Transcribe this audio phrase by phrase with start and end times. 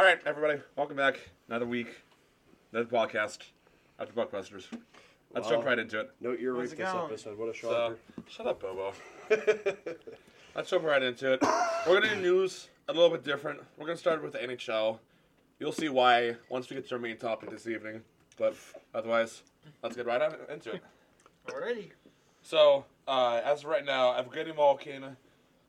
[0.00, 1.20] All right, everybody, welcome back.
[1.46, 1.88] Another week,
[2.72, 3.40] another podcast
[3.98, 4.64] after Buckbusters.
[5.34, 5.50] Let's Wow.
[5.56, 6.10] jump right into it.
[6.20, 7.04] No your How's rape it this going?
[7.04, 7.36] episode.
[7.38, 7.98] What a So, shocker.
[8.26, 8.94] shut up, Bobo.
[10.54, 11.42] Let's jump right into it.
[11.86, 13.60] We're gonna do news a little bit different.
[13.76, 15.00] We're gonna start with the NHL.
[15.58, 18.02] You'll see why once we get to our main topic this evening.
[18.38, 18.56] But
[18.94, 19.42] otherwise,
[19.82, 20.82] let's get right on into it.
[21.52, 21.92] Already.
[22.40, 25.18] So, uh, as of right now, Evgeny Malkin,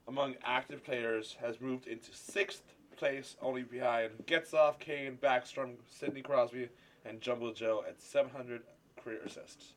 [0.08, 6.68] among active players, has moved into sixth place, only behind Getzlaf, Kane, Backstrom, Sidney Crosby,
[7.04, 8.62] and Jumbo Joe at 700
[9.02, 9.72] career assists.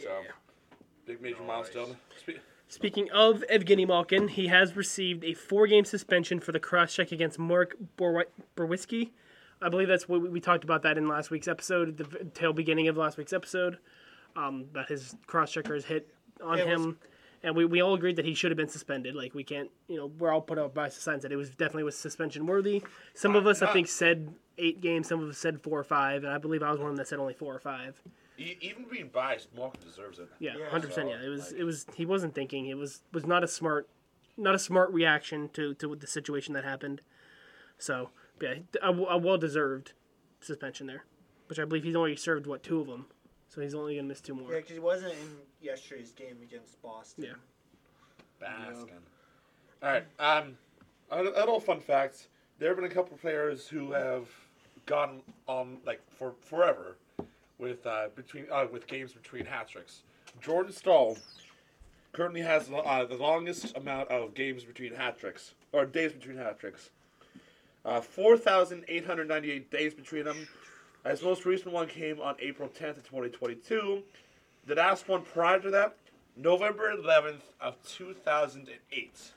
[0.00, 0.22] So,
[1.06, 1.46] big major Nice.
[1.48, 1.96] milestone.
[2.20, 7.38] Spe- Speaking of Evgeny Malkin, he has received a four-game suspension for the cross-check against
[7.38, 8.24] Mark Borwi-
[8.56, 9.10] Borwitzky.
[9.62, 12.52] I believe that's what we, we talked about that in last week's episode, the tail
[12.52, 13.78] beginning of last week's episode.
[14.34, 16.98] Um, that his cross-checkers hit on It was- him,
[17.44, 19.14] and we, we all agreed that he should have been suspended.
[19.14, 21.84] Like we can't, you know, we're all put out by signs that it was definitely
[21.84, 22.82] was suspension worthy.
[23.14, 25.06] Some of us, I think, said eight games.
[25.08, 26.96] Some of us said four or five, and I believe I was one of them
[26.96, 28.00] that said only four or five.
[28.38, 30.28] E- even being biased, Malkin deserves it.
[30.40, 30.68] Yeah, Yeah.
[30.70, 31.08] hundred percent.
[31.10, 31.52] So, Yeah, it was.
[31.52, 31.86] like- It was.
[31.94, 32.66] He wasn't thinking.
[32.66, 33.88] It was was not a smart,
[34.36, 37.00] not a smart reaction to to the situation that happened.
[37.78, 39.92] So yeah, a, a well deserved
[40.40, 41.04] suspension there,
[41.48, 43.06] which I believe he's only served what two of them,
[43.54, 44.50] so he's only gonna miss two more.
[44.50, 47.24] Yeah, because he wasn't in yesterday's game against Boston.
[47.24, 47.32] Yeah.
[48.42, 48.88] Baskin.
[49.82, 50.04] All right.
[50.18, 50.56] Um,
[51.10, 54.26] a, a little fun fact: there have been a couple players who have
[54.86, 56.96] gone on like for forever
[57.58, 60.02] with uh, between uh, with games between hat tricks.
[60.40, 61.16] Jordan Staal
[62.12, 66.58] currently has uh, the longest amount of games between hat tricks or days between hat
[66.58, 66.90] tricks.
[67.84, 70.48] Uh, Four thousand eight hundred ninety-eight days between them.
[71.06, 74.02] His most recent one came on April 10th of 2022.
[74.66, 75.96] The last one prior to that,
[76.36, 79.32] November 11th of 2008.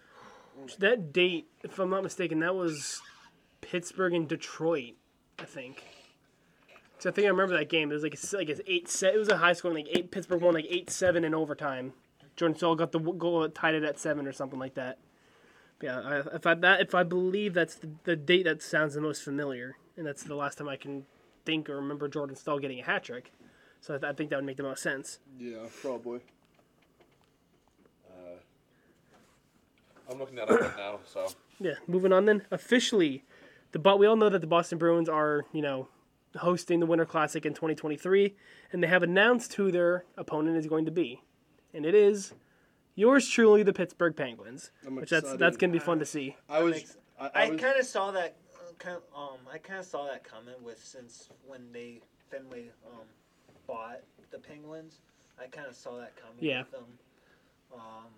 [0.79, 3.01] That date, if I'm not mistaken, that was
[3.61, 4.95] Pittsburgh and Detroit,
[5.37, 5.83] I think.
[6.99, 7.91] So I think I remember that game.
[7.91, 9.13] It was like a, like an eight set.
[9.13, 10.09] It was a high scoring like eight.
[10.09, 11.93] Pittsburgh won like eight seven in overtime.
[12.35, 14.97] Jordan Staal got the goal tied it at seven or something like that.
[15.81, 19.01] Yeah, I, if I that if I believe that's the, the date that sounds the
[19.01, 21.05] most familiar, and that's the last time I can
[21.47, 23.31] think or remember Jordan Staal getting a hat trick.
[23.79, 25.19] So I, th- I think that would make the most sense.
[25.39, 26.19] Yeah, probably.
[28.09, 28.37] Uh,
[30.11, 31.27] I'm looking that up right now, so.
[31.59, 32.43] Yeah, moving on then.
[32.51, 33.23] Officially,
[33.71, 35.87] the but we all know that the Boston Bruins are, you know,
[36.35, 38.35] hosting the Winter Classic in 2023,
[38.71, 41.21] and they have announced who their opponent is going to be,
[41.73, 42.33] and it is
[42.93, 44.71] yours truly, the Pittsburgh Penguins.
[44.85, 45.39] I'm which that's excited.
[45.39, 46.35] that's gonna be fun to see.
[46.49, 46.97] I was.
[47.19, 48.35] I, I I kind of saw that.
[48.79, 51.99] Kind um, I kind of saw that coming with since when they
[52.29, 53.05] Fenway um
[53.65, 54.01] bought
[54.31, 55.01] the Penguins.
[55.39, 56.37] I kind of saw that coming.
[56.39, 56.59] Yeah.
[56.59, 56.85] With them,
[57.73, 58.11] um,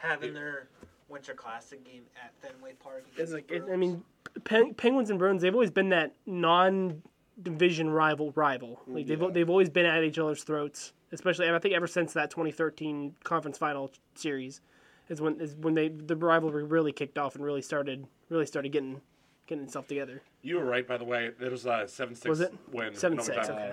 [0.00, 0.68] having their
[1.08, 3.04] Winter Classic game at Fenway Park.
[3.16, 4.04] It's like the it, I mean,
[4.44, 8.80] Pen, Penguins and Bruins they've always been that non-division rival rival.
[8.86, 9.30] Like they've Yeah.
[9.30, 10.92] they've always been at each other's throats.
[11.12, 14.60] Especially, I think ever since that 2013 conference final series,
[15.08, 18.72] is when is when they the rivalry really kicked off and really started really started
[18.72, 19.00] getting
[19.46, 20.22] getting itself together.
[20.42, 21.30] You were right, by the way.
[21.40, 22.54] It was a 7 6 Was it?
[22.72, 22.88] win.
[22.88, 23.72] in 7-6, overtime okay.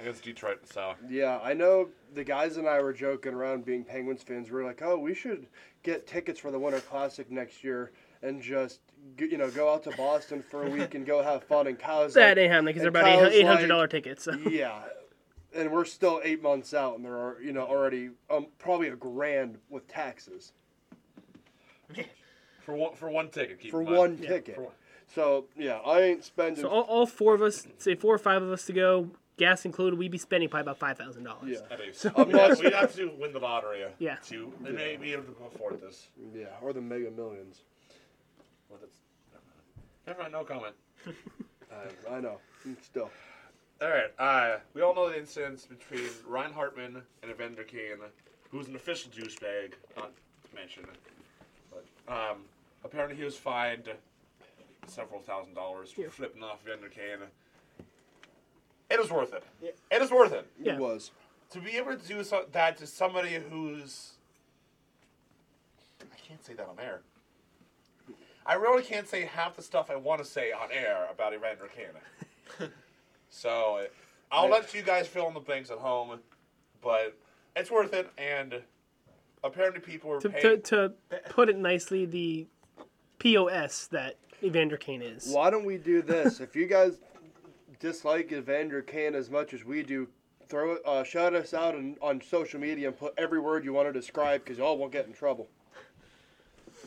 [0.00, 0.94] Against Detroit, so.
[1.08, 4.50] Yeah, I know the guys and I were joking around being Penguins fans.
[4.50, 5.46] We are like, oh, we should
[5.82, 7.90] get tickets for the Winter Classic next year
[8.22, 8.80] and just,
[9.18, 11.66] you know, go out to Boston for a week and go have fun.
[11.66, 14.24] And Kyle's That like, ain't happening because they're about eight hundred dollar like, tickets.
[14.24, 14.32] So.
[14.50, 14.80] yeah.
[15.54, 18.96] And we're still eight months out, and there are, you know, already um, probably a
[18.96, 20.52] grand with taxes
[22.62, 23.98] For one, for one ticket, keep for in mind.
[23.98, 24.54] one Yeah, ticket.
[24.54, 24.72] for one.
[25.14, 26.62] So, yeah, I ain't spending.
[26.62, 29.66] So all, all four of us, say four or five of us to go, gas
[29.66, 31.50] included, we'd be spending probably about five thousand dollars.
[31.50, 31.58] yeah.
[31.74, 32.06] At least.
[32.16, 34.16] I'm we'd, not- have, we'd have to win the lottery Yeah.
[34.28, 36.08] to and maybe be able to afford this.
[36.34, 37.60] Yeah, or the Mega Millions.
[38.70, 38.96] Well, that's,
[40.06, 40.74] never mind, no comment.
[42.10, 42.38] I, I know.
[42.82, 43.10] Still.
[43.82, 44.12] All right.
[44.18, 47.98] Uh, we all know the incidents between Ryan Hartman and Evander Kane,
[48.50, 50.12] who's an official douchebag, not
[50.48, 50.84] to mention.
[51.70, 52.38] But um,
[52.84, 53.88] apparently he was fined
[54.86, 56.08] several thousand dollars for Yeah.
[56.08, 57.26] flipping off Evander Kane.
[58.90, 59.42] It is worth it.
[59.62, 59.70] Yeah.
[59.90, 60.74] It is worth it Yeah.
[60.74, 61.10] It was.
[61.50, 64.12] to be able to do so, that to somebody who's.
[66.00, 67.00] I can't say that on air.
[68.46, 71.68] I really can't say half the stuff I want to say on air about Evander
[71.74, 72.68] Kane.
[73.34, 73.84] so
[74.30, 76.18] I'll let you guys fill in the blanks at home,
[76.82, 77.16] but
[77.56, 78.08] it's worth it.
[78.16, 78.62] And
[79.42, 80.42] apparently, people were To, paying.
[80.42, 80.92] to, to
[81.30, 82.46] put it nicely, the
[83.18, 85.28] POS that Evander Kane is.
[85.32, 86.40] Why don't we do this?
[86.40, 86.98] if you guys
[87.80, 90.08] dislike Evander Kane as much as we do,
[90.48, 93.72] throw it, uh, shout us out on, on social media and put every word you
[93.72, 95.48] want to describe because y'all won't get in trouble.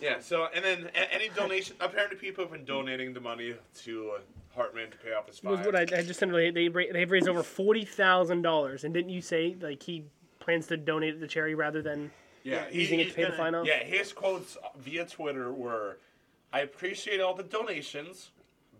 [0.01, 0.19] Yeah.
[0.19, 1.75] So and then a- any donation.
[1.79, 4.19] apparently, people have been donating the money to uh,
[4.57, 6.30] Hartman to pay off his Was what I, I just said.
[6.31, 10.04] They they they've raised over forty thousand dollars, and didn't you say like he
[10.39, 12.12] plans to donate it to charity rather than
[12.44, 13.65] yeah, he- using it he- to pay the gonna- fine off?
[13.65, 16.00] Yeah, his quotes via Twitter were,
[16.51, 18.31] "I appreciate all the donations,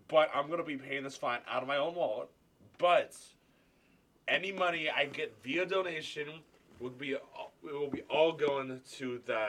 [0.08, 2.28] but I'm gonna be paying this fine out of my own wallet.
[2.76, 3.16] But
[4.26, 6.28] any money I get via donation
[6.80, 7.24] would be it
[7.62, 9.48] will be all going to the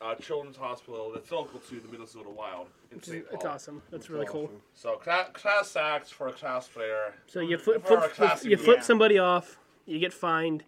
[0.00, 3.26] uh, children's hospital that's local to the Minnesota Wild in Which is- St.
[3.28, 3.34] Paul.
[3.36, 3.82] It's awesome.
[3.90, 4.50] That's really cool.
[4.74, 7.14] So class, class acts for a class player.
[7.26, 10.62] So you flip, For our flip, classic you flip somebody off, you get fined,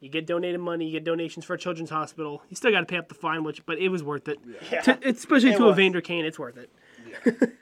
[0.00, 2.42] you get donated money, you get donations for a children's hospital.
[2.48, 4.38] You still got to pay up the fine, which but it was worth it.
[4.72, 4.80] Yeah.
[4.80, 5.78] To, especially It to was.
[5.78, 7.52] Evander Kane, it's worth it.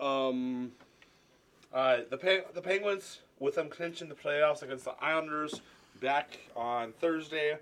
[0.00, 0.72] Um,
[1.72, 5.62] Uh, the Pe- the Penguins, with them clinching the playoffs against the Islanders
[6.00, 7.56] back on Thursday,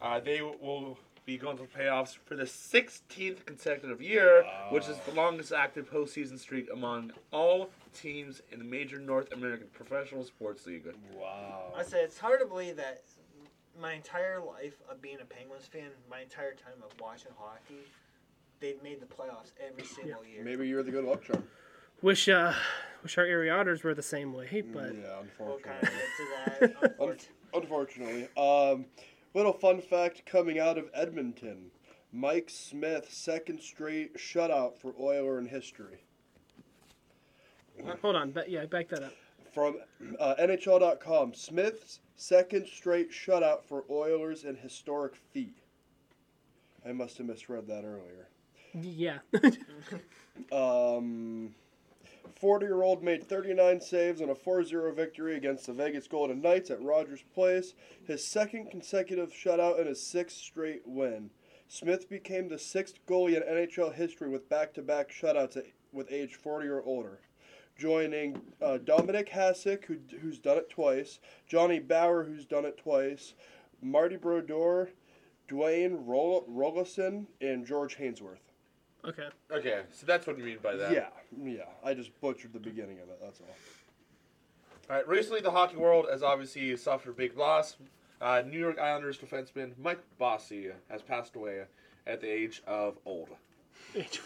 [0.00, 0.98] uh, they will
[1.30, 5.88] be going to the playoffs for the 16th consecutive year, which is the longest active
[5.88, 10.84] postseason streak among all teams in the major North American professional sports league.
[11.16, 11.72] wow.
[11.76, 13.02] I say it's hard to believe that
[13.80, 17.86] my entire life of being a Penguins fan, my entire time of watching hockey,
[18.58, 20.42] they've made the playoffs every single year.
[20.44, 21.44] Maybe you're the good luck charm.
[22.02, 22.54] Wish uh,
[23.04, 25.62] wish our area otters were the same way, but yeah, We'll unfortunately.
[25.62, 26.90] kind of get to that.
[26.90, 27.28] unfortunately.
[27.54, 28.28] Unfortunately.
[28.36, 28.86] Um,
[29.34, 31.70] little fun fact coming out of Edmonton.
[32.12, 35.98] Mike Smith, second straight shutout for Oiler in history.
[38.02, 39.12] hold on, yeah, back that up.
[39.54, 39.76] From
[40.18, 45.56] uh, NHL.com, Smith's second straight shutout for Oilers in historic feat.
[46.86, 48.28] I must have misread that earlier.
[48.74, 49.18] Yeah,
[50.52, 51.54] Um,
[52.36, 56.40] 40 year old made 39 saves in a 4 0 victory against the Vegas Golden
[56.40, 57.74] Knights at Rogers Place,
[58.06, 61.30] his second consecutive shutout and his sixth straight win.
[61.68, 66.10] Smith became the sixth goalie in NHL history with back to back shutouts at, with
[66.10, 67.20] age 40 or older.
[67.78, 73.34] Joining uh, Dominic Hasek, who, who's done it twice, Johnny Bower, who's done it twice,
[73.80, 74.90] Marty Brodeur,
[75.48, 78.49] Dwayne Rol- Roloson, and George Hainsworth.
[79.04, 79.28] Okay.
[79.50, 80.92] Okay, so that's what you mean by that.
[80.92, 81.08] Yeah,
[81.42, 81.62] yeah.
[81.84, 83.18] I just butchered the beginning of it.
[83.22, 83.46] That's all.
[84.88, 85.08] All right.
[85.08, 87.76] Recently, the hockey world has obviously suffered a big loss.
[88.20, 91.62] Uh, New York Islanders defenseman Mike Bossy has passed away
[92.06, 93.28] at the age of old.
[93.94, 94.20] Age-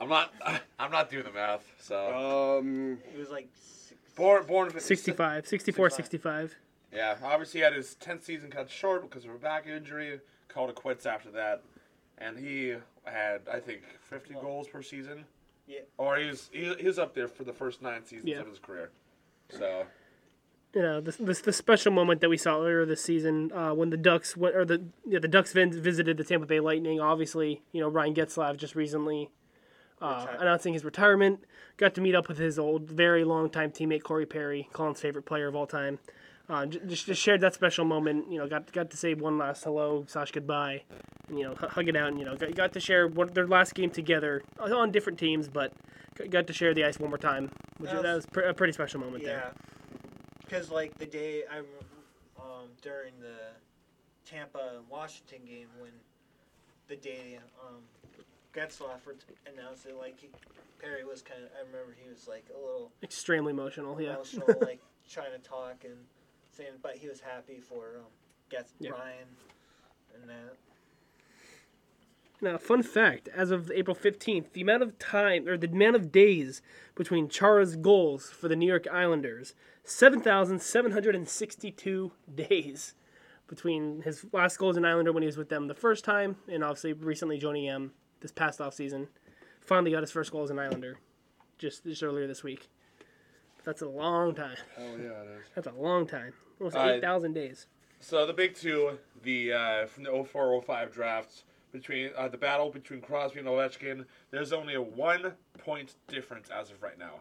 [0.00, 0.32] I'm not.
[0.78, 1.64] I'm not doing the math.
[1.80, 6.56] So Um, It was like six, born born 65, 64, 65.
[6.92, 10.20] Yeah, obviously he had his 10th season cut short because of a back injury.
[10.48, 11.62] Called it quits after that,
[12.18, 15.24] and he had I think 50 goals per season.
[15.66, 15.80] Yeah.
[15.96, 18.40] Or he's was he, he was up there for the first nine seasons Yeah.
[18.40, 18.90] of his career.
[19.50, 19.84] So
[20.74, 23.90] you know, this, this the special moment that we saw earlier this season uh, when
[23.90, 26.98] the Ducks went, or the yeah, the Ducks vin- visited the Tampa Bay Lightning.
[27.00, 29.30] Obviously, you know Ryan Getzlaf just recently
[30.00, 31.44] uh, announcing his retirement.
[31.76, 35.24] Got to meet up with his old, very long time teammate Corey Perry, Colin's favorite
[35.26, 35.98] player of all time.
[36.48, 38.30] Uh, just, just shared that special moment.
[38.30, 40.82] You know, got got to say one last hello, slash goodbye,
[41.28, 42.08] and, you know, hu- hug it out.
[42.08, 45.48] And, you know, got, got to share what, their last game together on different teams,
[45.48, 45.72] but
[46.30, 48.72] got- to share the ice one more time, which that was- was pr- a pretty
[48.72, 49.52] special moment there.
[49.54, 49.98] Yeah,
[50.44, 51.58] because like the day I,
[52.40, 53.36] um, during the
[54.28, 55.92] Tampa and Washington game when
[56.88, 57.76] the day um,
[58.52, 58.98] Getzlaf
[59.50, 60.28] announced it, like he,
[60.80, 61.50] Perry was kind of.
[61.56, 64.14] I remember he was like a little Extremely emotional, yeah.
[64.14, 65.94] emotional, like trying to talk and
[66.52, 68.04] saying, but he was happy for um,
[68.50, 68.90] Getz Yeah.
[68.90, 69.28] Ryan
[70.14, 70.56] and that.
[72.40, 76.10] Now, fun fact: as of April fifteenth, the amount of time or the amount of
[76.10, 76.60] days
[76.94, 79.54] between Chara's goals for the New York Islanders
[79.84, 82.94] seven thousand seven hundred and sixty-two days
[83.46, 86.36] between his last goal as an Islander when he was with them the first time,
[86.48, 89.08] and obviously recently joining them this past off season.
[89.60, 90.98] Finally got his first goal as an Islander,
[91.58, 92.68] just just earlier this week.
[93.64, 94.56] That's a long time.
[94.76, 95.46] hell yeah, it is.
[95.54, 96.32] That's a long time.
[96.60, 97.66] Almost Uh, eight thousand days.
[98.00, 103.00] so the big two, the uh, from the 04-05 drafts between uh, the battle between
[103.00, 104.04] Crosby and Ovechkin.
[104.30, 107.20] There's only a one point difference as of right now.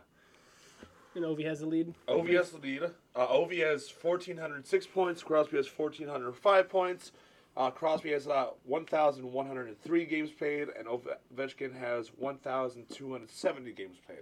[1.13, 1.93] And Ovi has the lead.
[2.07, 2.83] Ovi has the lead.
[3.15, 5.21] Uh, Ovi has 1,406 points.
[5.21, 7.11] Crosby has 1,405 points.
[7.57, 14.19] Uh, Crosby has uh, 1,103 games played, and Ovechkin has 1,270 games played.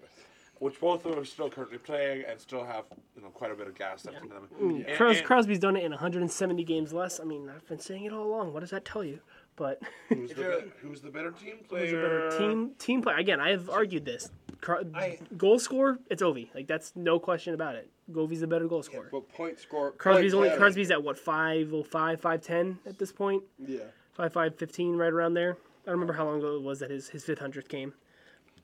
[0.60, 2.84] Which both of them are still currently playing and still have
[3.16, 4.48] you know quite a bit of gas left in them.
[4.60, 7.20] And- Cros- and- Crosby's done it in 170 games less.
[7.20, 8.54] I mean, I've been saying it all along.
[8.54, 9.20] What does that tell you?
[9.56, 12.00] But who's, the, be- who's the better team who's player?
[12.00, 13.18] a better team team player?
[13.18, 14.30] Again, I have argued this.
[14.62, 16.54] Cro- I- goal score, it's Ovi.
[16.54, 17.90] Like that's no question about it.
[18.12, 19.08] Ovi's the better goal scorer.
[19.12, 19.92] But point score.
[19.92, 20.62] Crosby's point only talent.
[20.62, 23.44] Crosby's at what 505, 510 at this point.
[23.66, 23.80] Yeah.
[24.18, 25.52] 5'5", 15, right around there.
[25.52, 27.94] I don't remember how long ago it was that his his fifth hundredth came,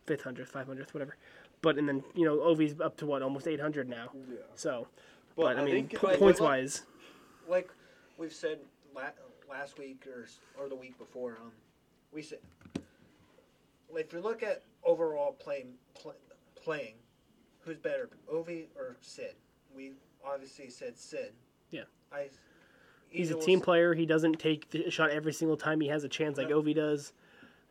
[0.06, 1.16] fifth hundredth, five hundredth, whatever.
[1.62, 4.10] But and then you know Ovi's up to what almost eight hundred now.
[4.30, 4.38] Yeah.
[4.56, 4.88] So,
[5.36, 6.84] But but I I mean po- Like, points wise,
[7.48, 7.70] like
[8.18, 8.60] we've said
[8.96, 9.10] la-
[9.50, 10.28] last week or
[10.62, 11.52] or the week before, um,
[12.12, 12.40] we said
[13.96, 16.14] if you look at overall playing play,
[16.56, 16.94] playing,
[17.62, 19.36] who's better, Ovi or Sid?
[19.76, 19.94] We
[20.26, 21.34] obviously said Sid.
[21.72, 21.84] Yeah.
[22.12, 22.28] I.
[23.10, 23.94] he's a team player.
[23.94, 26.50] He doesn't take the shot every single time he has a chance like.
[26.50, 27.14] Ovi does.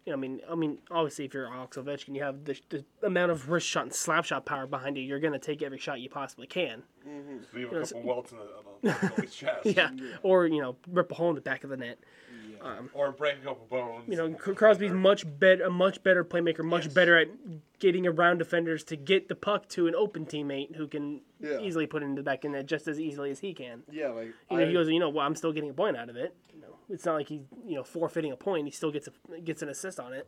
[0.06, 2.84] You know, I mean, I mean, obviously, if you're Alex Ovechkin, you have the, the
[3.02, 5.02] amount of wrist shot and slap shot power behind you.
[5.02, 6.82] You're gonna take every shot you possibly can.
[7.08, 7.36] Mm-hmm.
[7.50, 9.64] So you have Yeah, a so- couple welts in the, on the, on the chest.
[9.64, 9.90] Yeah,
[10.22, 11.98] or you know, rip a hole in the back of the net.
[12.64, 14.08] Um, Or break a couple bones.
[14.08, 16.94] you know, Crosby's much better, a much better playmaker, much Yes.
[16.94, 17.28] better at
[17.78, 21.58] getting around defenders to get the puck to an open teammate who can Yeah.
[21.60, 23.82] easily put it in the back in net just as easily as he can.
[23.90, 25.96] Yeah, like You know, I, he goes, you know, well, I'm still getting a point
[25.98, 26.34] out of it.
[26.54, 28.64] You know, it's not like he's you know forfeiting a point.
[28.66, 30.26] He still gets a gets an assist on it.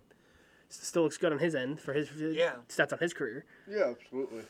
[0.68, 2.56] Still looks good on his end for his Yeah.
[2.68, 3.46] stats on his career.
[3.66, 4.42] yeah, absolutely.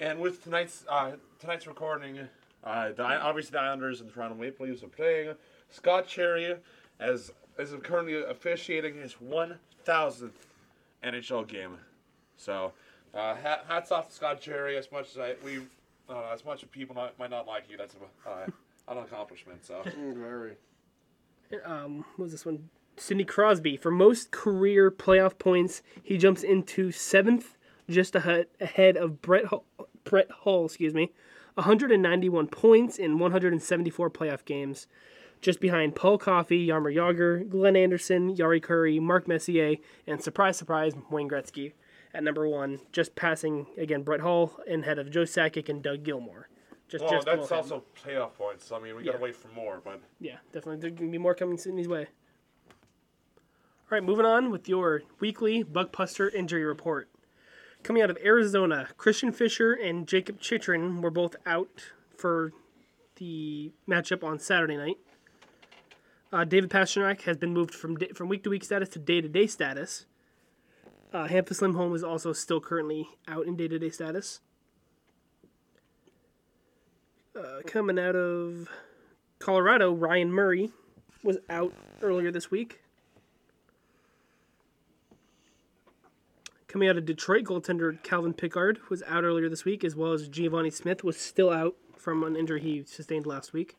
[0.00, 2.28] And with tonight's uh, tonight's recording,
[2.64, 5.36] uh, the, obviously the Islanders and the Toronto Maple Leafs are playing.
[5.70, 6.58] Scott Cherrey
[7.00, 10.46] as as I'm currently officiating his one thousandth
[11.02, 11.78] NHL game.
[12.36, 12.72] So,
[13.14, 14.76] uh, hat, hats off to Scott Cherrey.
[14.78, 15.58] As much as I we,
[16.08, 18.46] uh, as much as people not, might not like you, that's a, uh,
[18.88, 19.64] an accomplishment.
[19.64, 20.52] So, Mm, very.
[21.64, 22.68] Um, what was this one?
[22.96, 25.82] Sidney Crosby for most career playoff points.
[26.02, 27.56] He jumps into seventh,
[27.88, 29.64] just ahead ahead of Brett Hull,
[30.04, 30.66] Brett Hull.
[30.66, 31.12] Excuse me,
[31.54, 34.86] 191 points in 174 playoff games.
[35.44, 40.94] Just behind Paul Coffey, Jaromir Jagr, Glenn Anderson, Jari Kurri, Mark Messier, and surprise, surprise,
[41.10, 41.72] Wayne Gretzky
[42.14, 46.02] at number one, just passing again Brett Hull and head of Joe Sakic and Doug
[46.02, 46.48] Gilmour.
[46.88, 48.72] Just, well, just that's also playoff points.
[48.72, 49.22] I mean, we gotta Yeah.
[49.22, 49.82] wait for more.
[49.84, 50.80] But Yeah, definitely.
[50.80, 52.06] There's to be more coming Sidney's way.
[52.70, 57.10] All right, moving on with your weekly Buckbuster injury report.
[57.82, 62.52] Coming out of Arizona, Christian Fischer and Jakob Chychrun were both out for
[63.16, 64.96] the matchup on Saturday night.
[66.34, 69.28] Uh, David Pastrnak has been moved from from week to week status to day to
[69.28, 70.04] day status.
[71.12, 74.40] Uh, Hampus Lindholm is also still currently out in day to day status.
[77.38, 78.68] Uh, coming out of
[79.38, 80.72] Colorado, Ryan Murray
[81.22, 81.72] was out
[82.02, 82.80] earlier this week.
[86.66, 90.28] Coming out of Detroit, goaltender Calvin Pickard was out earlier this week, as well as
[90.28, 93.76] Givani Smith was still out from an injury he sustained last week.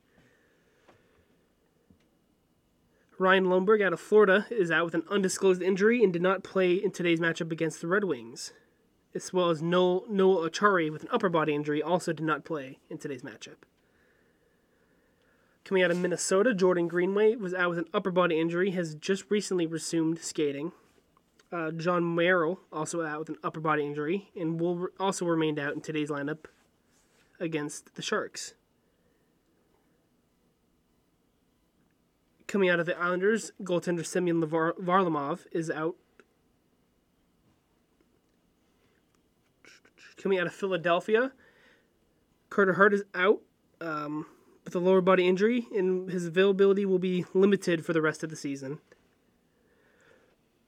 [3.17, 6.73] Ryan Lomberg out of Florida is out with an undisclosed injury and did not play
[6.73, 8.51] in today's matchup against the Red Wings.
[9.13, 12.79] As well as Noel, Noel Acciari with an upper body injury also did not play
[12.89, 13.55] in today's matchup.
[15.63, 19.31] Coming out of Minnesota, Jordan Greenway was out with an upper body injury, has just
[19.31, 20.73] recently resumed skating.
[21.51, 25.57] Uh, Jon Merrill also out with an upper body injury and will re- also remained
[25.57, 26.45] out in today's lineup
[27.39, 28.53] against the Sharks.
[32.47, 35.95] Coming out of the Islanders, goaltender Semyon Lavar- Varlamov is out.
[40.17, 41.31] Coming out of Philadelphia,
[42.49, 43.41] Carter Hart is out
[43.81, 44.25] um,
[44.63, 48.29] with a lower body injury, and his availability will be limited for the rest of
[48.29, 48.79] the season.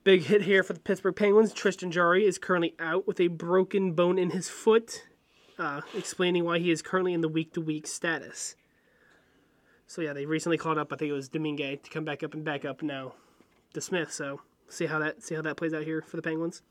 [0.03, 1.53] Big hit here for the Pittsburgh Penguins.
[1.53, 5.03] Tristan Jarry is currently out with a broken bone in his foot,
[5.59, 8.55] uh, explaining why he is currently in the week to week status.
[9.87, 10.91] So yeah, they recently called up.
[10.91, 13.13] I think it was Domingue to come back up and back up now,
[13.73, 14.11] to Smith.
[14.11, 16.61] So see how that see how that plays out here for the Penguins.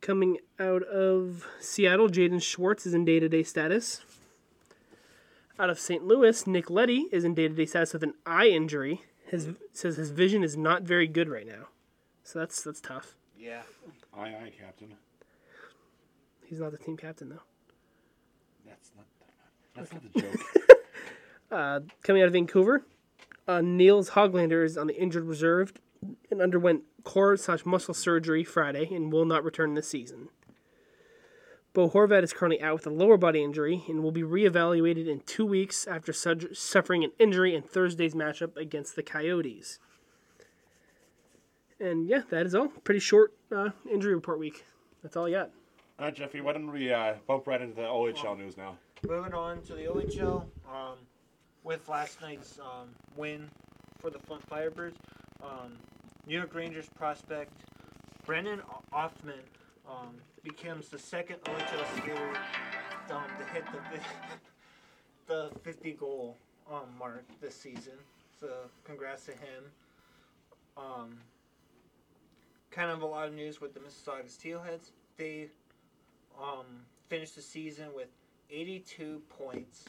[0.00, 4.00] Coming out of Seattle, Jaden Schwartz is in day to day status.
[5.58, 6.04] Out of St.
[6.04, 9.02] Louis, Nick Leddy is in day to day status with an eye injury.
[9.26, 11.68] His says his vision is not very good right now,
[12.24, 13.14] so that's that's tough.
[13.38, 13.62] Yeah.
[14.16, 14.94] aye, aye, Captain.
[16.44, 17.42] He's not the team captain though.
[18.66, 19.06] That's not.
[19.74, 20.75] That's not the joke.
[21.50, 22.84] Uh, coming out of Vancouver,
[23.46, 25.72] uh, Nils Hoglander is on the injured reserve
[26.30, 30.28] and underwent core slash muscle surgery Friday and will not return this season.
[31.72, 35.20] Bo Horvat is currently out with a lower body injury and will be reevaluated in
[35.20, 39.78] two weeks after sud- suffering an injury in Thursday's matchup against the Coyotes.
[41.78, 42.68] And yeah, that is all.
[42.68, 44.64] Pretty short uh, injury report week.
[45.02, 45.50] That's all I got.
[45.98, 46.40] All right, Jeffy.
[46.40, 48.78] Why don't we uh, bump right into the OHL news now?
[49.06, 50.96] Moving on to the OHL, um,
[51.66, 53.50] with last night's um, win
[53.98, 54.94] for the Firebirds,
[55.42, 55.72] um,
[56.24, 57.52] New York Rangers prospect
[58.24, 58.60] Brennan
[58.92, 59.42] Othmann
[59.88, 62.32] um, becomes the second OHL skater
[63.10, 63.80] um, to hit the
[65.26, 66.36] the 50 goal
[66.72, 67.94] um, mark this season.
[68.38, 68.48] So
[68.84, 69.64] congrats to him.
[70.76, 71.18] Um,
[72.70, 74.92] kind of a lot of news with the Mississauga Steelheads.
[75.16, 75.48] They
[77.08, 78.08] finished the season with
[78.50, 79.86] 82 points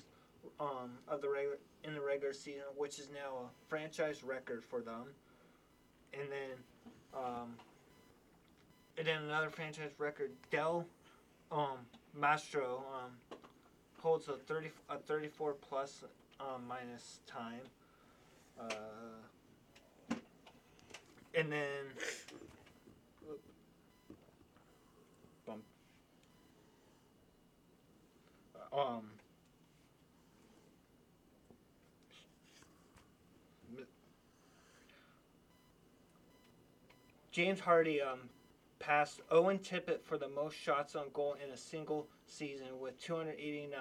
[0.59, 4.81] um, of the regular in the regular season, which is now a franchise record for
[4.81, 5.05] them.
[6.13, 6.57] And then,
[7.15, 7.55] um,
[8.97, 10.85] and then another franchise record, Del
[11.51, 11.79] um,
[12.13, 13.37] Mastro um,
[14.01, 16.03] holds a 30 a 34 plus
[16.39, 17.61] um, minus time.
[18.59, 20.15] Uh,
[21.35, 21.85] and then
[25.45, 25.63] bump.
[28.73, 29.16] Um.
[37.37, 38.21] James Hardie um,
[38.79, 43.77] passed Owen Tippett for the most shots on goal in a single season with 289,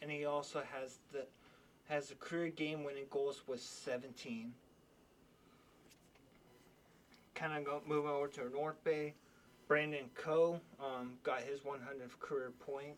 [0.00, 1.26] and he also has the
[1.88, 4.52] has the career game-winning goals with 17.
[7.34, 9.14] Kind of moving over to North Bay.
[9.66, 12.94] Brandon Coe um, got his 100th career point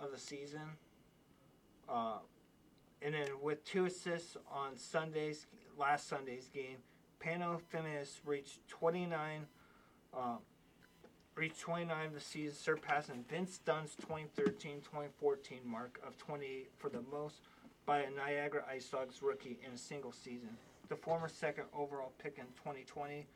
[0.00, 0.62] of the season.
[1.90, 2.20] Uh,
[3.02, 5.44] and then with two assists on Sunday's
[5.76, 6.78] last Sunday's game,
[7.24, 9.46] Pano Fimis reached 29,
[10.16, 10.36] uh,
[11.34, 17.40] reached 29 the season, surpassing Vince Dunn's 2013-2014 mark of 28 for the most
[17.86, 20.50] by a Niagara Ice Dogs rookie in a single season.
[20.88, 23.26] The former second overall pick in 2020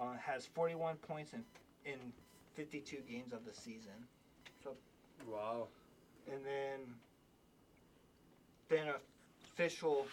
[0.00, 1.44] uh, has 41 points in
[1.84, 1.98] in
[2.54, 3.92] 52 games of the season.
[4.62, 4.74] So,
[5.26, 5.68] Wow.
[6.30, 6.80] And then,
[8.68, 8.94] then
[9.44, 10.06] official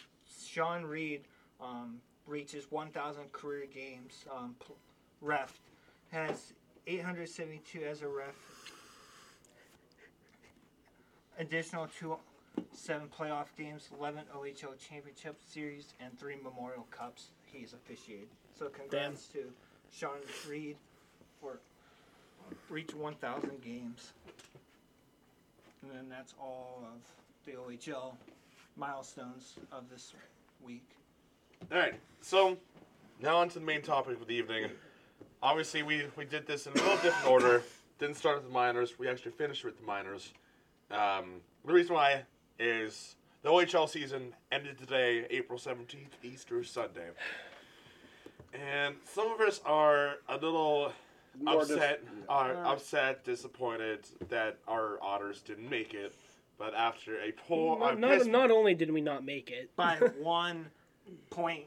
[0.48, 1.22] Sean Reed
[1.60, 4.26] um, reaches 1,000 career games.
[4.36, 4.56] Um,
[5.22, 5.60] ref
[6.12, 6.54] has
[6.88, 8.36] 872 as a ref.
[11.38, 12.18] Additional two,
[12.72, 18.28] seven playoff games, 11 OHL Championship Series, and three Memorial Cups he's officiated.
[18.58, 19.52] So congrats to
[19.92, 20.78] Sean Reed
[21.42, 21.60] for
[22.70, 24.14] reach 1,000 games.
[25.82, 27.02] And then that's all of
[27.46, 28.14] the OHL
[28.78, 30.14] milestones of this
[30.66, 30.88] week.
[31.72, 32.58] All right, so
[33.22, 34.70] now on to the main topic of the evening.
[35.42, 37.64] Obviously, we, we did this in a little different order.
[38.00, 38.98] Didn't start with the minors.
[39.00, 40.34] We actually finished with the minors.
[40.92, 42.24] Um, the reason why
[42.60, 47.10] is the OHL season ended today, April 17th, Easter Sunday.
[48.54, 50.94] And some of us are a little
[51.42, 52.72] More dis- upset, are Uh.
[52.74, 56.14] upset, disappointed that our otters didn't make it.
[56.58, 59.76] But after a poll Not, on not, Pittsburgh- not only did we not make it,
[59.76, 60.68] By one
[61.30, 61.66] point.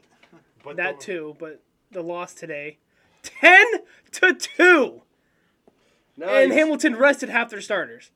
[0.63, 2.77] but that the- too, but the loss today,
[3.23, 3.65] ten
[4.13, 5.01] to two,
[6.17, 8.11] Now and Hamilton rested half their starters,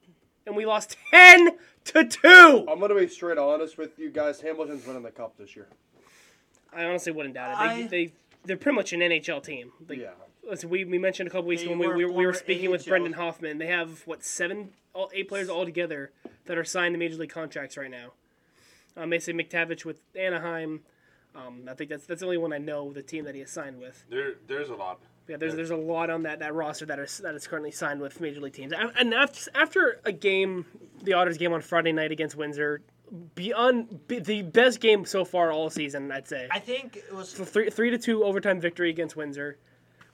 [0.46, 2.66] and we lost ten to two.
[2.70, 4.42] I'm gonna be straight honest with you guys.
[4.42, 5.68] Hamilton's winning the cup this year.
[6.76, 7.58] I honestly wouldn't doubt it.
[7.58, 8.14] I- They, they
[8.46, 9.72] they're pretty much an NHL team.
[9.88, 10.10] Like, yeah.
[10.46, 12.34] listen, we, we mentioned a couple weeks ago when we, were we, were- we were
[12.34, 13.58] former speaking with Brendan Hoffman.
[13.58, 16.12] They have what seven, all eight players altogether
[16.46, 18.12] that are signed to major league contracts right now.
[18.98, 20.82] Um, Mason McTavish with Anaheim.
[21.36, 23.50] Um, I think that's that's the only one I know the team that he has
[23.52, 24.04] signed with.
[24.10, 25.00] there, there's a lot.
[25.28, 28.02] Yeah, there's there's a lot on that, that roster that is that is currently signed
[28.02, 28.74] with major league teams.
[28.74, 30.66] And- And after, after a game,
[31.02, 32.82] the Otters game on Friday night against Windsor,
[33.36, 36.48] beyond be, the best game so far all season, I'd say.
[36.52, 39.58] I think it was So three three to two overtime victory against Windsor.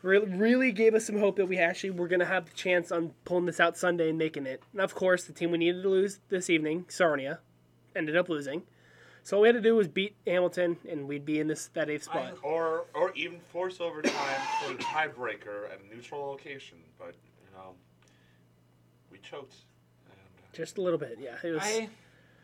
[0.02, 2.90] Really, really gave us some hope that we actually were going to have the chance
[2.90, 4.62] on pulling this out Sunday and making it.
[4.72, 7.40] And of course, the team we needed to lose this evening, Sarnia,
[7.96, 8.64] ended up losing.
[9.30, 11.88] So all we had to do was beat Hamilton, and we'd be in this that
[11.88, 12.34] eighth spot.
[12.42, 16.80] Or or even force overtime for the tiebreaker at a neutral location.
[16.98, 17.14] But,
[17.44, 17.76] you know,
[19.12, 19.54] we choked.
[20.10, 21.36] And uh, Just a little bit, yeah.
[21.44, 21.62] It was.
[21.64, 21.90] I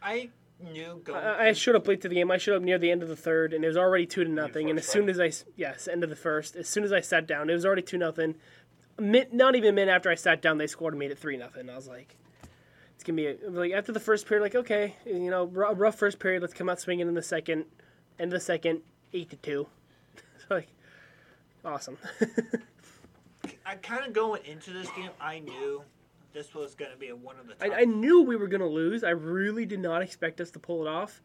[0.03, 0.29] I
[0.63, 1.23] knew going.
[1.23, 2.29] I, I showed up late to the game.
[2.29, 4.29] I showed up near the end of the third, and it was already two to
[4.29, 4.69] nothing.
[4.69, 6.99] And as soon as I s- yes, end of the first, as soon as I
[6.99, 8.35] sat down, it was already two nothing.
[8.99, 11.67] Not even a minute after I sat down, they scored and made it three nothing.
[11.67, 12.24] I was like, it's
[13.05, 16.19] gonna be a, like after the first period, like okay, you know, r- rough first
[16.19, 16.41] period.
[16.41, 17.65] Let's come out swinging in the second,
[18.19, 18.81] end of the second,
[19.13, 19.67] eight to two.
[20.47, 20.67] so like,
[21.63, 21.97] awesome.
[23.65, 25.83] I kind of going into this game, I knew
[26.33, 27.55] this was going to be a one of the.
[27.63, 29.03] I, I knew we were gonna lose.
[29.03, 31.21] I really did not expect us to pull it off.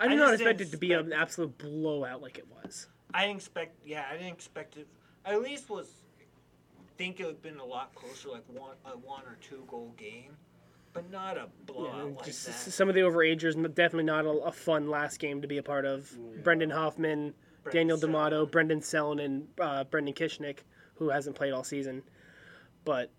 [0.00, 2.88] I did I not expect it to be an absolute blowout like it was.
[3.12, 3.76] I didn't expect.
[3.86, 4.88] Yeah, I didn't expect it.
[5.24, 5.88] I at least was
[6.96, 9.94] think it would have been a lot closer, like one a one or two goal
[9.96, 10.36] game,
[10.94, 12.52] but not a blowout Yeah, like just that.
[12.72, 15.84] some of the overagers, definitely not a, a fun last game to be a part
[15.84, 16.16] of.
[16.42, 17.34] Brendan Hoffman,
[17.70, 18.00] Daniel Selin.
[18.00, 20.60] D'Amato, Brendan Selin, and uh, Brendan Kishnick,
[20.94, 22.02] who hasn't played all season.
[22.84, 23.10] But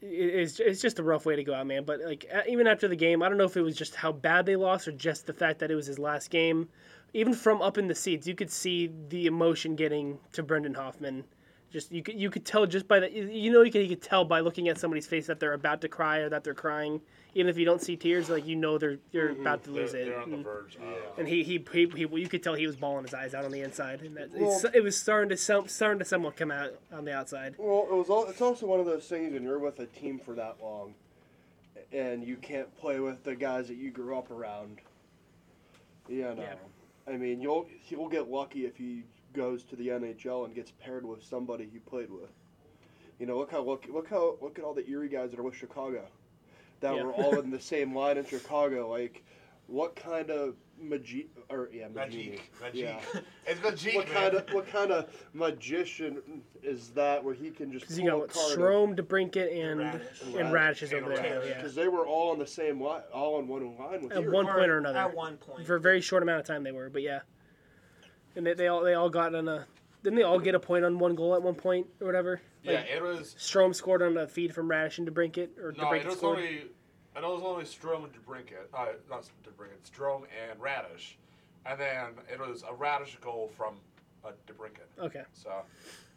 [0.00, 1.84] it- it's, it's just a rough way to go out, man.
[1.84, 4.46] But like even after the game, I don't know if it was just how bad
[4.46, 6.68] they lost or just the fact that it was his last game.
[7.14, 11.24] Even from up in the seats, you could see the emotion getting to Brendan Hoffman
[11.70, 14.02] Just you could you could tell just by the you know you could, you could
[14.02, 17.00] tell by looking at somebody's face that they're about to cry or that they're crying.
[17.34, 19.42] Even if you don't see tears, like you know they're you're mm-hmm.
[19.42, 20.06] about to They're, lose it.
[20.06, 20.76] they're on the And- verge.
[20.76, 20.82] Of,
[21.18, 23.52] and he, he, he, he, you could tell he was bawling his eyes out on
[23.52, 26.70] the inside, and that, Well- it was starting to some, starting to somewhat come out
[26.90, 27.54] on the outside.
[27.58, 28.08] Well, it was.
[28.08, 30.94] All, it's also one of those things when you're with a team for that long,
[31.92, 34.78] and you can't play with the guys that you grew up around.
[36.08, 36.54] You know, Yeah.
[37.06, 39.02] I mean, you'll you'll get lucky if he
[39.38, 42.30] goes to the NHL and gets paired with somebody he played with.
[43.20, 45.44] You know, look how look look how look at all the Erie guys that are
[45.44, 46.04] with Chicago,
[46.80, 47.04] that Yeah.
[47.04, 48.88] were all in the same line in Chicago.
[48.90, 49.22] Like,
[49.68, 52.50] what kind of magi or yeah, Magic.
[52.60, 52.74] Magic.
[52.80, 53.00] Yeah.
[53.46, 54.14] It's Magic, What man.
[54.16, 58.10] kind of what kind of magician is that where he can just Because you pull
[58.10, 58.58] got a what, card?
[58.58, 60.40] Strome, DeBrincat, and Raddysh.
[60.40, 61.40] and Radishes over there.
[61.40, 61.48] Raddysh.
[61.48, 61.54] Yeah.
[61.56, 64.30] Because they were all on the same line, all on one line with At you.
[64.32, 64.98] one point or another.
[64.98, 65.64] At one point.
[65.66, 67.20] For a very short amount of time they were, but yeah.
[68.38, 69.66] And they, they all they all got on a
[70.04, 72.40] didn't they all get a point on one goal at one point or whatever?
[72.62, 73.34] yeah, it was.
[73.36, 76.38] Strome scored on a feed from Raddysh and DeBrincat, or No, it DeBrincat was scored.
[76.38, 76.62] only.
[77.16, 78.66] I know it was only Strome and DeBrincat.
[78.72, 79.90] Uh, not DeBrincat.
[79.90, 81.14] Strome and Raddysh,
[81.66, 83.74] and then it was a Raddysh goal from
[84.24, 85.04] a DeBrincat.
[85.04, 85.50] Okay, So,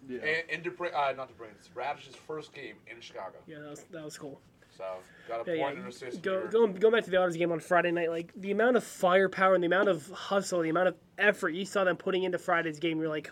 [0.07, 0.19] Yeah.
[0.19, 1.55] and, and DeBrin- uh, not DeBrincat.
[1.57, 3.37] It's Raddysh's first game in Chicago.
[3.47, 4.39] yeah, that was that was cool.
[4.77, 4.85] So
[5.27, 5.83] got a Yeah, point yeah.
[5.83, 6.21] and assist.
[6.21, 6.47] Go, here.
[6.47, 9.53] going, going back to the Otters game on Friday night, like the amount of firepower
[9.53, 12.79] and the amount of hustle, the amount of effort you saw them putting into Friday's
[12.79, 13.31] game, you're like,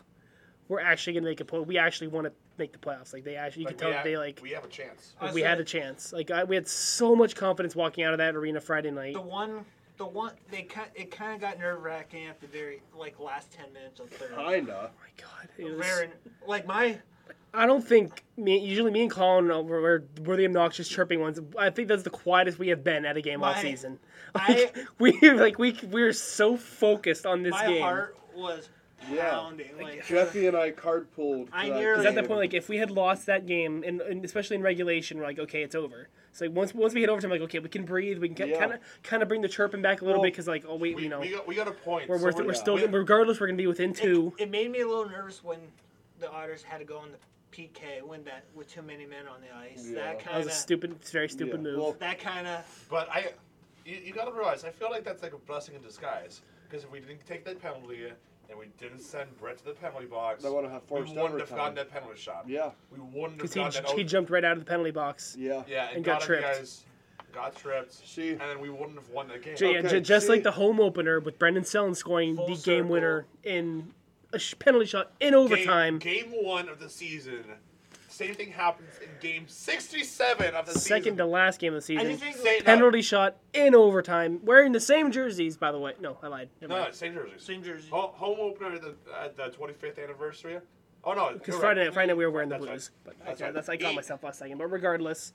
[0.67, 1.59] we're actually gonna make a play.
[1.59, 3.13] We actually want to make the playoffs.
[3.13, 5.15] Like they actually, you Like, could tell have, they like we have a chance.
[5.19, 6.13] I we had a chance.
[6.13, 9.13] Like I, we had so much confidence walking out of that arena Friday night.
[9.13, 9.65] The one,
[9.97, 13.51] the one, they kind, it kind of got nerve wracking at the very like last
[13.51, 14.29] ten minutes of third.
[14.35, 14.91] Kinda.
[14.91, 16.09] Oh my God, it was, Very,
[16.45, 16.99] like my,
[17.53, 18.59] I don't think me.
[18.59, 21.39] Usually, me and Colin uh, were, were, were the obnoxious chirping ones.
[21.57, 23.99] I think that's the quietest we have been at a game all My- season.
[24.35, 27.81] I- we like we we were so focused on this my game.
[27.81, 28.69] heart was
[29.11, 29.31] Yeah.
[29.31, 29.71] pounding.
[29.81, 31.49] Like, Jeffy and I cardpooled.
[31.51, 32.27] I that nearly- Because at that game.
[32.27, 35.39] point, like if we had lost that game, and, and especially in regulation, we're like,
[35.39, 36.07] okay, it's over.
[36.33, 38.19] So like, once once we hit overtime, like okay, we can breathe.
[38.19, 38.59] We can Yeah.
[38.59, 40.75] kind of kind of bring the chirping back a little Well, bit because like oh
[40.75, 42.07] wait, We, you know we, got, we got a point.
[42.07, 42.59] we're so we're, we're yeah.
[42.59, 44.33] still we- regardless we're gonna be within two.
[44.37, 45.57] it, it made me a little nervous when
[46.19, 47.17] the Otters had to go on the
[47.51, 49.85] PK when that with too many men on the ice.
[49.87, 49.95] Yeah.
[49.95, 51.71] That That kind was of a stupid, very stupid Yeah.
[51.71, 51.77] move.
[51.79, 53.31] Well, that kind of But I,
[53.85, 56.41] you, you got to realize, I feel like that's like a blessing in disguise.
[56.69, 58.05] Because if we didn't take that penalty
[58.49, 61.31] and we didn't send Brett to the penalty box, They wanna have we wouldn't have
[61.31, 61.57] overtime.
[61.57, 62.45] gotten that penalty shot.
[62.47, 62.71] Yeah.
[62.91, 63.97] We wouldn't have Because he, gotten that.
[63.97, 65.35] he jumped right out of the penalty box.
[65.39, 65.63] Yeah.
[65.67, 66.43] yeah, and, and got got, tripped.
[66.43, 66.57] tripped.
[66.59, 66.83] Guys,
[67.33, 67.93] got tripped.
[68.07, 69.55] See- and then we wouldn't have won that game.
[69.55, 72.51] J- yeah, Okay, just see- like the home opener with Brendan Sellen scoring Full the
[72.53, 72.89] game circle.
[72.91, 73.93] winner in
[74.33, 75.99] a sh- penalty shot in overtime.
[75.99, 77.43] Game, one of the season.
[78.09, 81.17] Same thing happens in game 67 of the Second season.
[81.17, 82.09] to last game of the season.
[82.09, 85.93] just think Say- penalty shot in overtime, wearing the same jerseys, by the way.
[86.01, 86.49] No, I lied.
[86.59, 86.95] Never No, mind.
[86.95, 87.33] same jersey.
[87.37, 87.87] same jersey.
[87.91, 90.59] Ho- Home opener at the, at the 25th anniversary.
[91.05, 91.85] Oh no, Because Friday right.
[91.87, 92.71] night, Friday night we were wearing the That's right.
[92.71, 93.53] blues, but That's yeah, right.
[93.55, 94.57] that's I caught myself last second.
[94.57, 95.31] But regardless,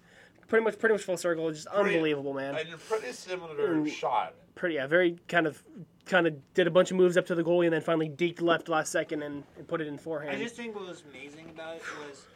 [0.47, 2.55] pretty much, pretty much full circle, just unbelievable, man.
[2.55, 3.91] And a pretty similar Mm.
[3.91, 4.35] shot.
[4.55, 5.63] Pretty, yeah, very kind of,
[6.07, 8.41] kind of did a bunch of moves up to the goalie and then finally deked
[8.41, 10.37] left last second and, and put it in forehand.
[10.37, 12.27] I just think what was amazing about it was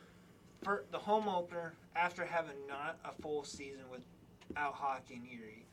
[0.62, 5.64] for the home opener after having not a full season without hockey in Erie,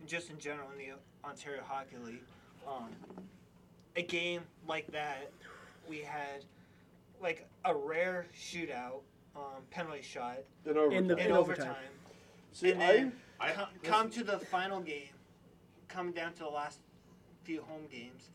[0.00, 0.94] and just in general in the
[1.26, 2.22] Ontario Hockey League,
[2.68, 2.90] um,
[3.96, 5.30] a game like that,
[5.88, 6.44] we had
[7.22, 9.00] like a rare shootout,
[9.36, 10.92] um, penalty shot In overtime.
[10.98, 11.66] In the- in, In overtime.
[11.68, 11.84] overtime.
[12.52, 15.08] See, and I, then I- come, come to the final game,
[15.94, 16.78] come down to the last
[17.44, 18.28] few home games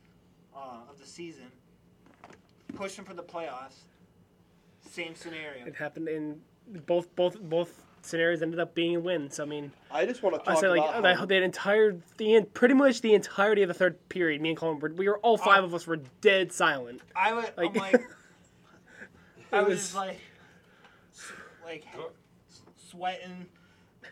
[0.55, 1.51] uh, of the season,
[2.75, 3.79] pushing for the playoffs.
[4.89, 5.65] Same scenario.
[5.67, 6.41] it happened in
[6.87, 9.39] both both both scenarios ended up being wins.
[9.39, 13.01] I mean, I just want to I said like about that, entire the pretty much
[13.01, 14.41] the entirety of the third period.
[14.41, 15.67] Me and Colin were we were all five Oh.
[15.67, 17.01] of us were dead silent.
[17.15, 18.01] I was Like- I'm like,
[19.51, 20.19] I was was- just like,
[21.63, 21.85] like
[22.77, 23.45] sweating.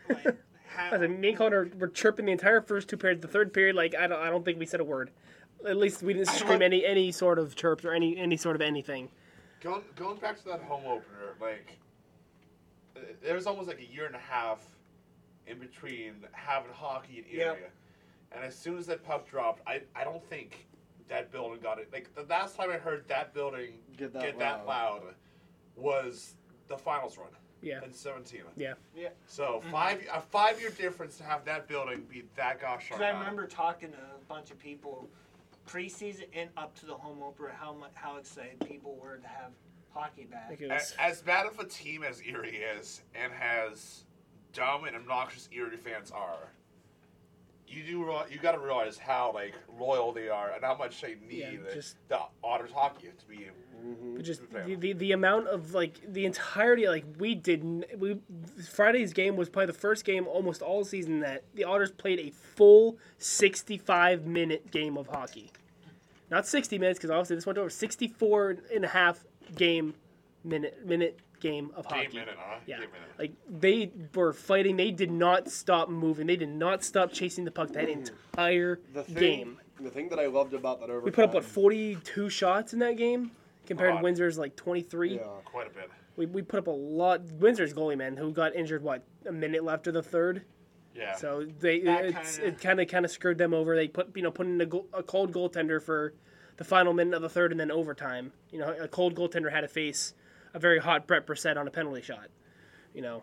[0.08, 0.36] Like,
[0.78, 3.20] how, I said, me and Colin are, were chirping the entire first two periods.
[3.20, 5.10] The third period, like I don't I don't think we said a word.
[5.66, 8.62] At least we didn't scream any any sort of chirps or any any sort of
[8.62, 9.08] anything.
[9.60, 11.78] Going going back to that home opener, like
[13.22, 14.64] there was almost like a year and a half
[15.46, 17.44] in between having hockey in Yeah.
[17.46, 17.68] area,
[18.32, 20.66] and as soon as that puck dropped, I I don't think
[21.08, 21.88] that building got it.
[21.92, 25.02] Like the last time I heard that building Get that get that loud.
[25.02, 25.14] loud
[25.74, 26.34] was
[26.68, 27.28] the finals run
[27.60, 27.82] Yeah.
[27.84, 28.42] in seventeen.
[28.56, 28.74] Yeah.
[28.94, 29.08] yeah.
[29.26, 33.02] So five a five year difference to have that building be that gosh darn Because
[33.02, 33.18] I loud.
[33.20, 35.08] remember talking to a bunch of people
[35.66, 39.50] preseason and up to the home opener how much how excited people were to have
[39.92, 40.50] hockey back.
[40.50, 44.04] Like A- As bad of a team as Erie is, and as
[44.52, 46.52] dumb and obnoxious Erie fans are,
[47.66, 51.00] you do real- you got to realize how like loyal they are and how much
[51.00, 53.46] they need Yeah, just- the Otters hockey to be
[54.14, 58.18] But just the, the, the amount of like the entirety like we didn't we
[58.68, 62.30] Friday's game was probably the first game almost all season that the Otters played a
[62.30, 65.52] full 65 minute game of hockey.
[66.30, 69.94] Not 60 minutes because obviously this went over 64 and a half game
[70.44, 72.08] minute minute game of hockey.
[72.08, 72.58] Game minute, huh?
[72.66, 72.92] Yeah, minute.
[73.18, 74.76] like they were fighting.
[74.76, 76.26] They did not stop moving.
[76.26, 78.04] They did not stop chasing the puck that mm-hmm.
[78.32, 79.58] entire The thing, game.
[79.80, 81.04] the thing that I loved about that overtime.
[81.04, 83.30] We put up what 42 shots in that game
[83.68, 84.02] compared to.
[84.02, 85.14] Windsor's like 23.
[85.16, 85.20] Yeah.
[85.44, 85.90] Quite a bit.
[86.16, 87.22] We, we put up a lot.
[87.32, 90.42] Windsor's goalie man who got injured what a minute left of the third.
[90.94, 91.14] Yeah.
[91.14, 93.76] So they it's, kinda- it kind of kind of screwed them over.
[93.76, 96.14] They put you know put in a, goal, a cold goaltender for
[96.56, 98.32] the final minute of the third and then overtime.
[98.50, 100.14] You know a cold goaltender had to face
[100.54, 102.28] a very hot Brett Brissett on a penalty shot.
[102.94, 103.22] You know,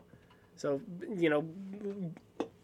[0.55, 0.79] so
[1.17, 1.45] you know,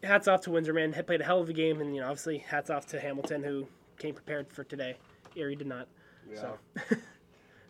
[0.02, 0.94] hats off to Windsor man.
[0.94, 3.42] He played a hell of a game, and you know obviously hats off to Hamilton
[3.42, 3.66] who
[3.98, 4.96] came prepared for today.
[5.36, 5.88] Erie did not.
[6.32, 6.40] Yeah.
[6.40, 6.58] So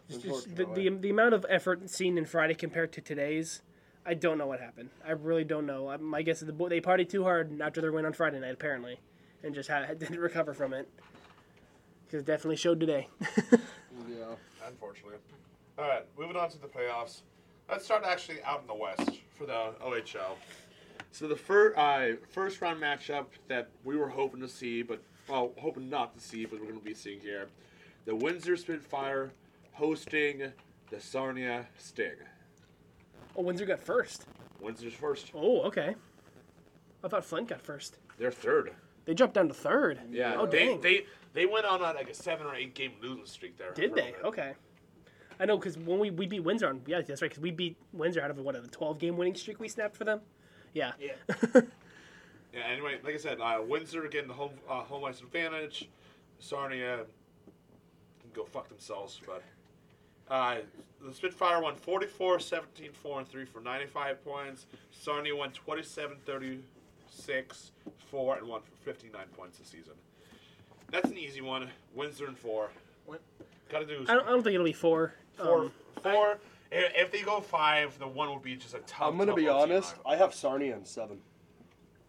[0.09, 3.63] just, just the, the the amount of effort seen in Friday compared to today's,
[4.05, 4.91] I don't know what happened.
[5.07, 5.89] I really don't know.
[5.89, 8.53] I, my guess is the they partied too hard after their win on Friday night
[8.55, 9.01] apparently,
[9.43, 10.89] and just had, didn't recover from it.
[12.07, 13.09] Because it definitely showed today.
[14.09, 14.35] Yeah.
[14.67, 15.19] Unfortunately.
[15.79, 17.21] All right, moving on to the playoffs.
[17.69, 20.37] Let's start actually out in the West for the OHL.
[21.13, 25.53] So the first uh, first round matchup that we were hoping to see, but well,
[25.59, 27.49] hoping not to see, but we're going to be seeing here,
[28.05, 29.33] the Windsor Spitfire
[29.73, 30.53] hosting
[30.91, 32.13] the Sarnia Sting.
[33.37, 34.27] oh, Windsor got first.
[34.61, 35.31] Windsor's first.
[35.35, 35.95] Oh, okay.
[37.03, 37.99] I thought Flint got first.
[38.19, 38.73] They're third.
[39.05, 39.99] They jumped down to third.
[40.11, 40.81] Yeah, Oh, they, dang.
[40.81, 43.73] they they went on a, like a seven or eight game losing streak there.
[43.73, 44.15] Did they?
[44.23, 44.53] Okay.
[45.41, 47.77] I know because when we, we beat Windsor on yeah that's right because we beat
[47.93, 50.21] Windsor out of what a twelve game winning streak we snapped for them.
[50.75, 50.93] Yeah.
[51.01, 51.15] Yeah.
[52.55, 52.65] Yeah.
[52.71, 55.89] Anyway, like I said, uh, Windsor getting the home uh, home ice advantage.
[56.39, 56.99] Sarnia
[58.21, 59.43] can go fuck themselves, but
[60.33, 60.57] uh,
[61.05, 64.67] the Spitfire won 44, 17, 4, and 3 for 95 points.
[64.91, 67.71] Sarnia won 27, 36,
[68.11, 69.93] 4, and 1 for 59 points this season.
[70.91, 71.69] That's an easy one.
[71.95, 72.71] Windsor and 4.
[73.07, 73.21] What?
[73.71, 75.15] Gotta do I don't, I don't think it'll be four.
[75.37, 75.61] four.
[75.65, 76.39] Um, four.
[76.71, 79.49] I- if they go 5, the one would be just a tough I'm gonna be
[79.49, 79.95] honest.
[80.05, 80.15] line.
[80.15, 81.19] I have Sarnia in seven.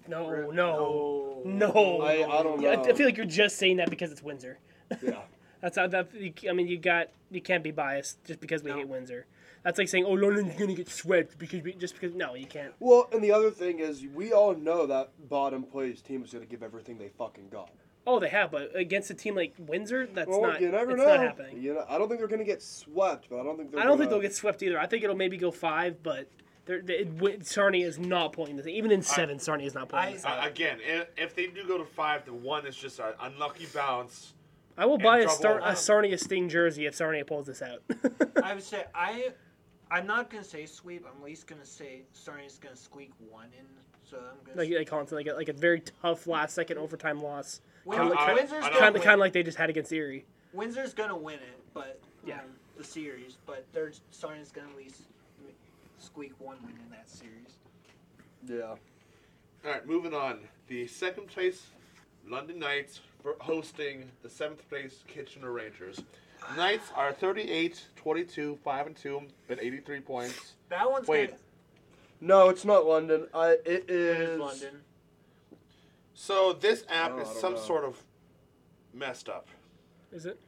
[0.08, 1.42] no, no, no.
[1.46, 2.02] no.
[2.02, 2.70] I, I don't know.
[2.70, 4.60] I I feel like you're just saying that because it's Windsor.
[5.02, 5.20] yeah.
[5.64, 6.10] That's how that.
[6.50, 8.78] I mean, you got you can't be biased just because we No.
[8.80, 9.26] hate Windsor.
[9.64, 12.74] That's like saying, "Oh, London's gonna get swept because we, just because." No, you can't.
[12.82, 16.46] Well, and the other thing is, we all know that bottom place team is gonna
[16.46, 17.72] give everything they fucking got.
[18.06, 20.60] Oh, they have, but against a team like Windsor, that's well, not.
[20.60, 21.08] you never it's know.
[21.08, 21.62] not happening.
[21.62, 23.80] You know, I don't think they're gonna get swept, but I don't think they're.
[23.80, 24.78] I don't think gonna- they'll get swept either.
[24.78, 26.28] I think it'll maybe go five, but
[26.66, 28.68] they're, they, it, Sarnia is not pulling this.
[28.68, 30.26] Even in seven, Sarnia is not pulling I- this.
[30.42, 34.34] Again, if, if they do go to 5, the one is just an unlucky bounce.
[34.78, 35.76] I will buy a, double Star, a.
[35.76, 37.82] Sarnia Sting jersey if Sarnia pulls this out.
[38.44, 39.30] I would say I,
[39.92, 41.06] I'm not gonna say sweep.
[41.08, 43.66] I'm at least gonna say Sarnia's gonna squeak one in.
[44.04, 44.58] So I'm gonna.
[44.60, 47.62] like say, they call it like a, like a very tough last second overtime loss,
[47.86, 49.92] Win- kinda like- Windsor's I- I kind of kind of like they just had against
[49.92, 50.26] Erie.
[50.54, 52.40] Windsor's gonna win it, but Yeah.
[52.40, 52.46] um,
[52.78, 53.38] the series.
[53.46, 55.02] But there's Sarnia's gonna at least
[56.00, 57.58] squeak one win in that series.
[58.48, 58.76] Yeah.
[59.66, 60.40] All right, moving on.
[60.68, 61.68] The second place
[62.28, 63.04] London Knights for
[63.40, 66.02] hosting the seventh place Kitchener Rangers.
[66.58, 70.54] Knights are 38, 22, 5 and 2, but 83 points.
[70.70, 71.30] That one's Wait.
[71.30, 71.40] gonna,
[72.20, 73.28] No, it's not London.
[73.34, 74.82] I it it is, is London.
[76.14, 77.60] So this app Oh, is some know.
[77.60, 78.04] sort of
[78.94, 79.48] messed up.
[80.12, 80.40] Is it?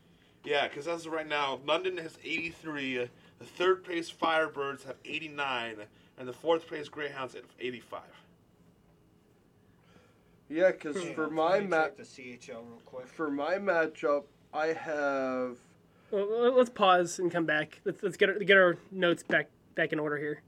[0.44, 3.10] Yeah, because as of right now, London has 83,
[3.40, 5.78] the third place Firebirds have 89,
[6.20, 8.02] and the fourth place Greyhounds have 85.
[10.50, 13.08] Yeah, because Yeah, for my match, mat the CHL real quick.
[13.08, 15.58] for my matchup, I have
[16.12, 17.82] Well, let- let's pause and come back.
[17.84, 20.42] Let's let's get our, get our notes back back in order here.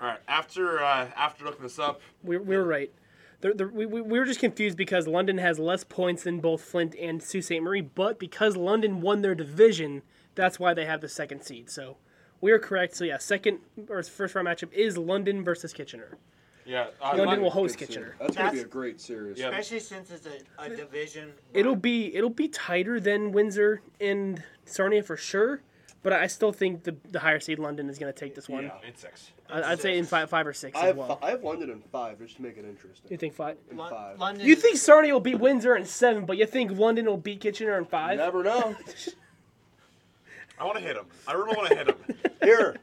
[0.00, 2.92] All right, after uh, after looking this up, We, we were right.
[3.40, 6.60] The, the, we, we we were just confused because London has less points than both
[6.62, 7.60] Flint and Sault Ste.
[7.62, 10.02] Marie, but because London won their division,
[10.34, 11.70] that's why they have the second seed.
[11.70, 11.96] So
[12.40, 12.94] we are correct.
[12.94, 16.18] So yeah, second or first round matchup is London versus Kitchener.
[16.66, 18.14] Yeah, uh, London will host Kitchener.
[18.16, 18.18] series.
[18.20, 19.38] That's gonna be a That's- great series.
[19.38, 19.48] Yeah.
[19.48, 21.32] Especially since it's a, a division.
[21.52, 25.60] It'll be it'll be tighter than Windsor and Sarnia for sure,
[26.02, 28.64] but I still think the the higher seed London is going to take this one.
[28.64, 28.88] Yeah.
[28.88, 29.30] in six.
[29.50, 31.16] I, I'd say in five five or six I as have well.
[31.16, 33.10] fi- I have London in five just to make it interesting.
[33.10, 33.58] You think five?
[33.70, 34.18] in Lon- five.
[34.18, 34.46] London.
[34.46, 37.76] You think Sarnia will beat Windsor in seven, but you think London will beat Kitchener
[37.76, 38.16] in five?
[38.18, 38.74] Never know.
[40.58, 41.04] I want to hit him.
[41.26, 41.96] I really want to hit him.
[42.42, 42.76] Here,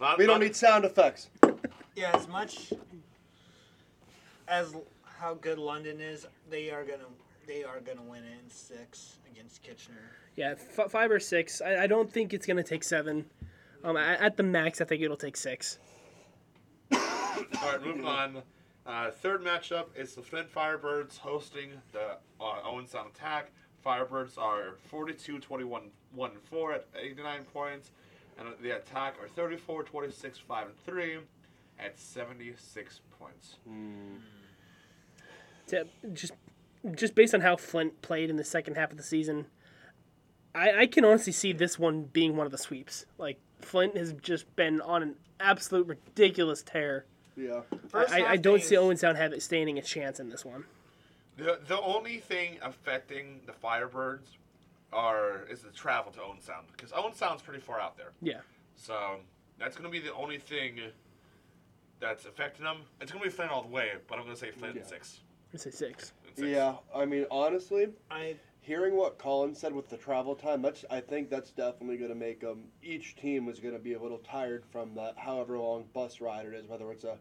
[0.00, 1.30] Not- we don't not- need sound effects.
[1.96, 2.74] Yeah, as much
[4.46, 7.08] as how good London is, they are gonna
[7.46, 10.12] they are gonna win it in six against Kitchener.
[10.36, 11.62] Yeah, f- five or six.
[11.62, 13.24] I, I don't think it's gonna take seven.
[13.82, 15.78] Um, at, at the max, I think it'll take six.
[16.92, 16.98] All
[17.62, 18.42] right, moving on.
[18.86, 23.52] Uh, third matchup is the Flint Firebirds hosting the uh, Owen Sound Attack.
[23.84, 27.92] Firebirds are 42 21 1 4 at 89 points,
[28.38, 31.18] and the Attack are 34 26 5 and 3
[31.78, 33.56] at 76 points.
[33.66, 34.16] Hmm.
[35.68, 36.32] To, just
[36.94, 39.46] just based on how Flint played in the second half of the season,
[40.54, 43.04] I, I can honestly see this one being one of the sweeps.
[43.18, 47.04] Like Flint has just been on an absolute ridiculous tear.
[47.36, 47.60] Yeah.
[47.88, 50.64] First I, I don't see Owen Sound have it standing a chance in this one.
[51.36, 54.28] The, the only thing affecting the Firebirds
[54.92, 58.12] are is the travel to Owen Sound because Owen Sound's pretty far out there.
[58.22, 58.40] Yeah.
[58.76, 59.16] So
[59.58, 60.80] that's going to be the only thing
[62.00, 62.78] that's affecting them.
[63.00, 64.84] It's going to be Flint all the way, but I'm going to say Flint Yeah.
[64.84, 65.20] six.
[65.54, 66.12] I say six.
[66.34, 66.40] Six.
[66.48, 66.74] Yeah.
[66.94, 71.30] I mean, honestly, I hearing what Colin said with the travel time, that's I think
[71.30, 72.64] that's definitely going to make them.
[72.82, 76.46] Each team is going to be a little tired from that, however long bus ride
[76.46, 77.16] it is, whether it's a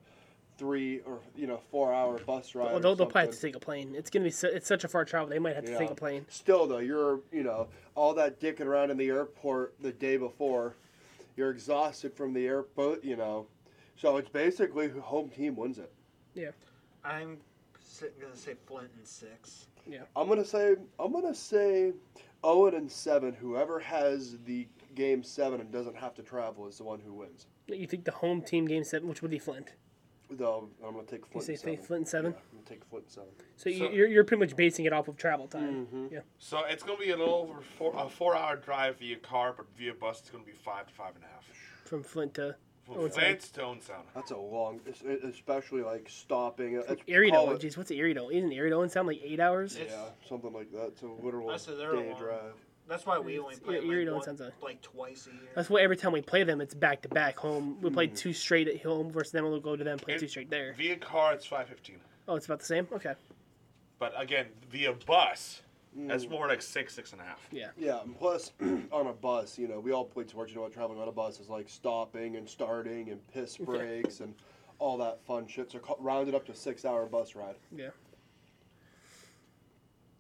[0.58, 2.66] three or you know four hour bus ride.
[2.66, 3.54] Well, or they'll, they'll probably have to something.
[3.54, 3.94] take a plane.
[3.96, 5.28] It's gonna be su- it's such a far travel.
[5.30, 5.78] They might have to Yeah.
[5.78, 6.26] take a plane.
[6.30, 10.76] Still though, you're you know all that dicking around in the airport the day before,
[11.38, 13.04] you're exhausted from the airport.
[13.04, 13.48] You know,
[13.96, 15.92] so it's basically home team wins it.
[16.34, 16.52] Yeah.
[17.04, 17.38] I'm
[18.00, 19.68] gonna say Flint in six.
[19.88, 20.00] Yeah.
[20.16, 21.94] I'm gonna say I'm gonna say
[22.44, 23.34] Owen and seven.
[23.34, 27.48] Whoever has the game seven and doesn't have to travel is the one who wins.
[27.68, 29.74] You think the home team game seven, which would be Flint?
[30.32, 31.48] Though I'm gonna take Flint.
[31.48, 31.60] You Flint.
[31.60, 31.86] say and seven.
[31.86, 32.32] Flint Flint seven.
[32.32, 33.30] Yeah, I'm gonna take Flint seven.
[33.58, 35.88] So, you, So- you're you're pretty much basing it off of travel time.
[35.94, 36.12] Mhm.
[36.12, 36.20] Yeah.
[36.40, 39.68] So it's going to be a little over four, a four-hour drive via car, but
[39.78, 41.46] via bus it's going to be five to five and a half.
[41.86, 43.42] From Flint to From Owen Sound.
[43.42, 44.04] Flint Sound.
[44.14, 46.78] That's a long, es- especially like stopping.
[46.78, 48.30] Uh, it's, Erie call to it- Jeez, what's Erie to?
[48.30, 49.76] Isn't Erie Sound like eight hours?
[49.76, 50.88] It's- Yeah, something like that.
[50.90, 52.20] It's a literal Oh, so they're day long.
[52.20, 52.54] drive.
[52.88, 55.26] That's why we only It's- play yeah, Erie like, don't one, sound so- like twice
[55.26, 55.50] a year.
[55.56, 57.78] That's why every time we play them, it's back to back home.
[57.82, 59.46] We play played two straight at home versus them.
[59.46, 60.74] We'll go to them play And- two straight there.
[60.74, 62.00] Via car it's 515.
[62.28, 62.88] Oh, it's about the same.
[62.92, 63.16] Okay.
[63.98, 65.62] But again, via bus,
[65.98, 66.10] Mm.
[66.10, 67.40] that's more like six, six and a half.
[67.52, 67.70] Yeah.
[67.78, 68.52] Yeah, and plus
[68.92, 70.52] on a bus, you know, we all played sports.
[70.52, 74.20] You know what traveling on a bus is like stopping and starting and piss breaks
[74.20, 74.34] and
[74.80, 75.72] all that fun shit.
[75.72, 77.56] So rounded up to six hour bus ride.
[77.76, 77.90] Yeah.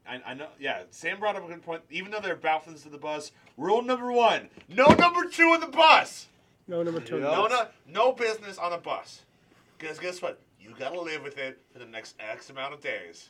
[0.07, 1.81] I, I know, yeah, Sam brought up a good point.
[1.89, 5.67] Even though they're bouncing to the bus, rule number one no number two in the
[5.67, 6.27] bus.
[6.67, 7.17] No number two.
[7.17, 7.23] Yeah.
[7.23, 9.23] No, no, no business on the bus.
[9.77, 10.39] Because guess what?
[10.59, 13.29] You gotta live with it for the next X amount of days.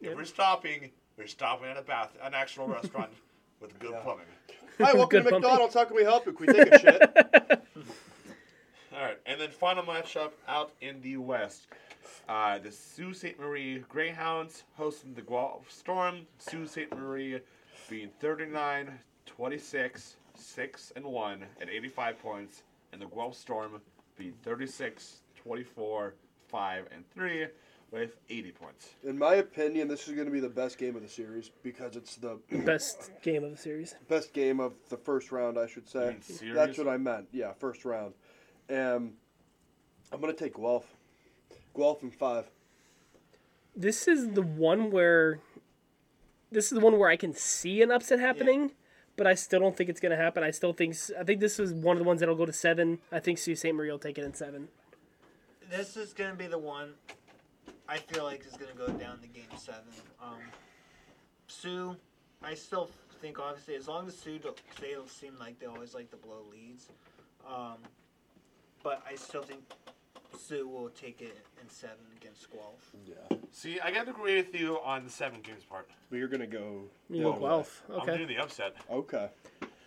[0.00, 3.10] If we're stopping, we're stopping at a bath, an actual restaurant
[3.60, 4.00] with good Yeah.
[4.00, 4.24] plumbing.
[4.78, 5.40] Hi, welcome Good to pumping.
[5.50, 5.74] McDonald's.
[5.74, 6.32] How can we help you?
[6.32, 7.02] Can we take a shit?
[8.92, 11.66] All right, and then final matchup out in the West.
[12.28, 13.38] Uh, the Sault Ste.
[13.38, 16.26] Marie Greyhounds hosting the Guelph Storm.
[16.38, 16.90] Sault Ste.
[16.96, 17.40] Marie
[17.88, 22.62] being 39, 26, 6, and 1 at 85 points.
[22.92, 23.80] And the Guelph Storm
[24.16, 26.14] being 36, 24,
[26.48, 27.46] 5, and 3
[27.90, 28.90] with 80 points.
[29.04, 31.96] In my opinion, this is going to be the best game of the series because
[31.96, 33.94] it's the Best game of the series.
[34.08, 36.16] best game of the first round, I should say.
[36.52, 37.28] That's what I meant.
[37.32, 38.14] Yeah, first round.
[38.70, 39.12] Um,
[40.12, 40.86] I'm going to take Guelph.
[41.76, 42.46] Guelph in five.
[43.76, 45.40] This is the one where.
[46.52, 48.70] This is the one where I can see an upset happening,
[49.16, 50.44] but I still don't think it's gonna happen.
[50.44, 52.52] I still think s- I think this is one of the ones that'll go to
[52.52, 53.00] seven.
[53.10, 53.72] I think Sault Ste.
[53.74, 54.68] Marie will take it in seven.
[55.68, 56.94] This is gonna be the one
[57.88, 59.82] I feel like is gonna go down to game seven.
[60.22, 60.40] Um,
[61.48, 61.96] Soo,
[62.42, 65.66] I still think obviously as long as Soo don't, 'cause they don't seem like they
[65.66, 66.88] always like to blow leads,
[67.46, 67.78] um,
[68.82, 69.62] but I still think
[70.36, 72.90] Soo will take it in seven against Guelph.
[73.06, 73.36] Yeah.
[73.52, 75.88] See, I got to agree with you on the seven games part.
[76.10, 76.90] But you're going to go.
[77.08, 77.40] You go Guelph.
[77.40, 77.82] Guelph.
[77.88, 78.16] I'm Okay.
[78.16, 78.74] doing the upset.
[78.90, 79.28] Okay.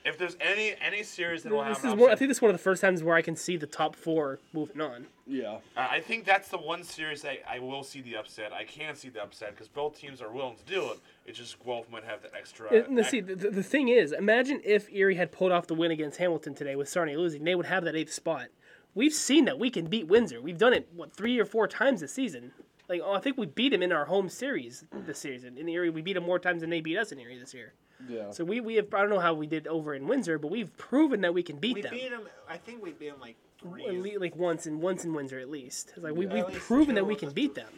[0.05, 2.37] If there's any any series that will have This an is one, I think this
[2.37, 5.07] is one of the first times where I can see the top four moving on.
[5.25, 5.57] Yeah.
[5.75, 8.53] I think that's the one series I, I will see the upset.
[8.53, 10.99] I can see the upset because both teams are willing to do it.
[11.25, 12.71] It's just Guelph might have the extra.
[12.73, 15.75] And, and see, the, the the thing is, imagine if Erie had pulled off the
[15.75, 18.47] win against Hamilton today with Sarnia losing, they would have that eighth spot.
[18.95, 20.41] We've seen that we can beat Windsor.
[20.41, 22.51] We've done it what three or four times this season.
[22.87, 25.57] Like oh, I think we beat them in our home series this season.
[25.57, 27.53] In the Erie, we beat them more times than they beat us in Erie this
[27.53, 27.73] year.
[28.07, 28.31] Yeah.
[28.31, 30.75] So we, we have I don't know how we did over in Windsor, but we've
[30.77, 31.91] proven that we can beat we them.
[31.93, 32.23] beat them.
[32.49, 33.85] I think we beat them like three.
[33.85, 35.93] At le- like once in once in Windsor at least.
[35.95, 36.45] It's like we, Yeah.
[36.45, 37.71] we've proven that we can beat them.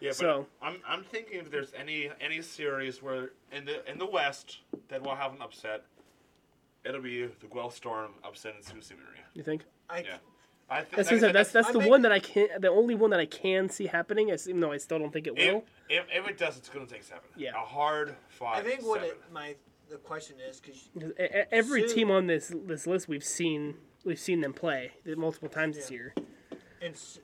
[0.00, 3.98] yeah, but so- I'm I'm thinking if there's any any series where in the in
[3.98, 5.84] the West that will have an upset,
[6.84, 8.94] it'll be the Guelph Storm upset in Sault Ste.
[9.34, 9.64] You think?
[9.88, 10.16] I, Yeah.
[10.70, 12.60] I think That's like I that's that's, that's the think- one that I can't.
[12.60, 14.28] the only one that I can see happening.
[14.28, 15.64] is- Even though I still don't think it will.
[15.88, 17.22] if, if it does, it's going to take seven.
[17.36, 17.52] Yeah.
[17.54, 18.64] A hard five.
[18.64, 19.54] I think what it, my
[19.88, 21.12] the question is because Because
[21.50, 25.76] Every Sue- team on this this list we've seen we've seen them play multiple times
[25.76, 26.14] this year.
[26.82, 27.18] it's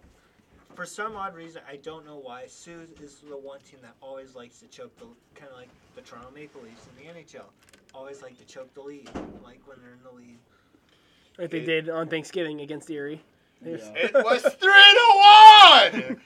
[0.75, 4.35] for some odd reason I don't know why Soo is the one team that always
[4.35, 5.05] likes to choke the
[5.39, 7.45] kind of like the Toronto Maple Leafs in the NHL.
[7.95, 9.09] Always like to choke the lead,
[9.45, 10.39] like when they're in the lead.
[11.39, 13.21] Like they It- did on Thanksgiving against Erie.
[13.63, 13.77] Yeah.
[13.97, 16.21] It was three to one.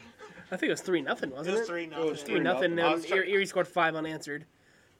[0.50, 1.66] I think it was three nothing, It wasn't was it?
[1.68, 2.14] three was nothing.
[2.14, 2.74] Three Three nothing.
[2.74, 2.78] nothing.
[2.84, 4.46] I And was Erie, Erie scored five unanswered,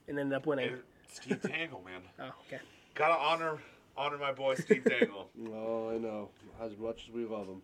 [0.07, 0.77] and ended up winning.
[1.11, 2.03] Steve Dangle, man.
[2.21, 2.61] Oh, okay.
[2.95, 3.59] Gotta honor
[3.97, 5.31] honor my boy Steve Dangle.
[5.53, 6.29] Oh, I know.
[6.61, 7.63] As much as we love him.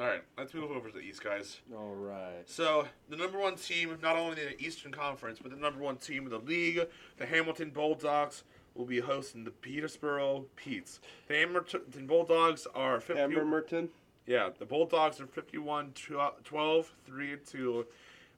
[0.00, 1.58] All right, let's move over to the East, guys.
[1.76, 2.42] All right.
[2.46, 5.96] So the number one team, not only in the Eastern Conference, but the number one
[5.96, 6.80] team in the league,
[7.16, 8.44] the Hamilton Bulldogs,
[8.78, 11.00] will be hosting the Petersboro Petes.
[11.26, 13.88] The Hamilton Bulldogs are 50, Amber Merton.
[14.26, 15.92] yeah, the Bulldogs are 51
[16.44, 17.86] 12, 3 2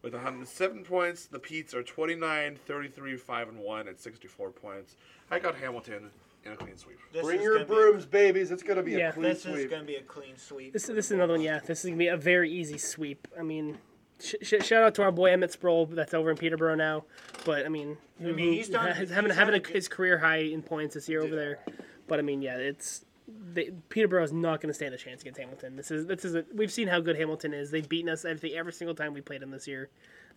[0.03, 1.27] with 107 points.
[1.27, 4.97] The Petes are 29 33 5 and 1 at 64 points.
[5.31, 6.11] I got Hamilton
[6.47, 6.99] in a clean sweep.
[7.13, 8.51] This Bring your gonna be- brooms, babies.
[8.51, 9.71] It's gonna be Yeah, a clean This is sweep.
[9.71, 10.73] going to be a clean sweep.
[10.73, 11.43] This this is another one.
[11.43, 13.29] Yeah, this is gonna be a very easy sweep.
[13.39, 13.77] I mean,
[14.23, 17.05] sh- sh- shout out to our boy Emmett Sproul that's over in Peterborough now.
[17.45, 20.19] But I mean, I mean, he's done- has- having he's having a, a his career
[20.19, 21.59] high in points this year over there.
[22.07, 23.05] But I mean, yeah, it's
[23.53, 25.77] they, Peterborough is not going to stand a chance against Hamilton.
[25.77, 27.71] This is this is a, we've seen how good Hamilton is.
[27.71, 29.89] They've beaten us every every single time we played them this year.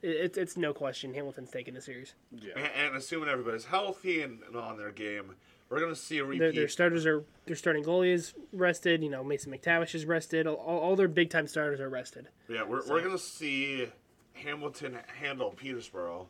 [0.02, 2.14] It's it's no question Hamilton's taking the series.
[2.32, 2.54] Yeah.
[2.58, 5.36] And, and assuming everybody's healthy and, and on their game,
[5.74, 6.40] we're going to see a repeat.
[6.40, 9.04] Their, their starters are their starting goalie is rested.
[9.04, 10.46] You know, Mason McTavish is rested.
[10.46, 12.28] All, all their big time starters are rested.
[12.48, 13.88] Yeah, we're, we're gonna see
[14.34, 16.28] Hamilton handle Petersboro,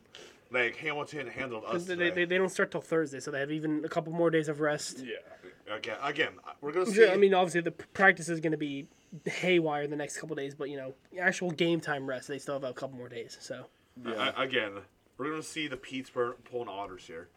[0.50, 3.84] like Hamilton handled us They, they, they don't start till Thursday, so they have even
[3.84, 5.04] a couple more days of rest.
[5.04, 5.74] Yeah.
[5.76, 6.32] again, again,
[6.62, 7.06] we're gonna see.
[7.06, 8.86] I mean, obviously the practice is going to be
[9.26, 12.64] haywire the next couple days, but you know, actual game time rest, they still have
[12.64, 13.36] a couple more days.
[13.40, 13.66] So
[14.04, 14.32] Yeah.
[14.36, 14.72] I- again,
[15.18, 17.28] we're gonna see the Pittsburgh pulling otters here.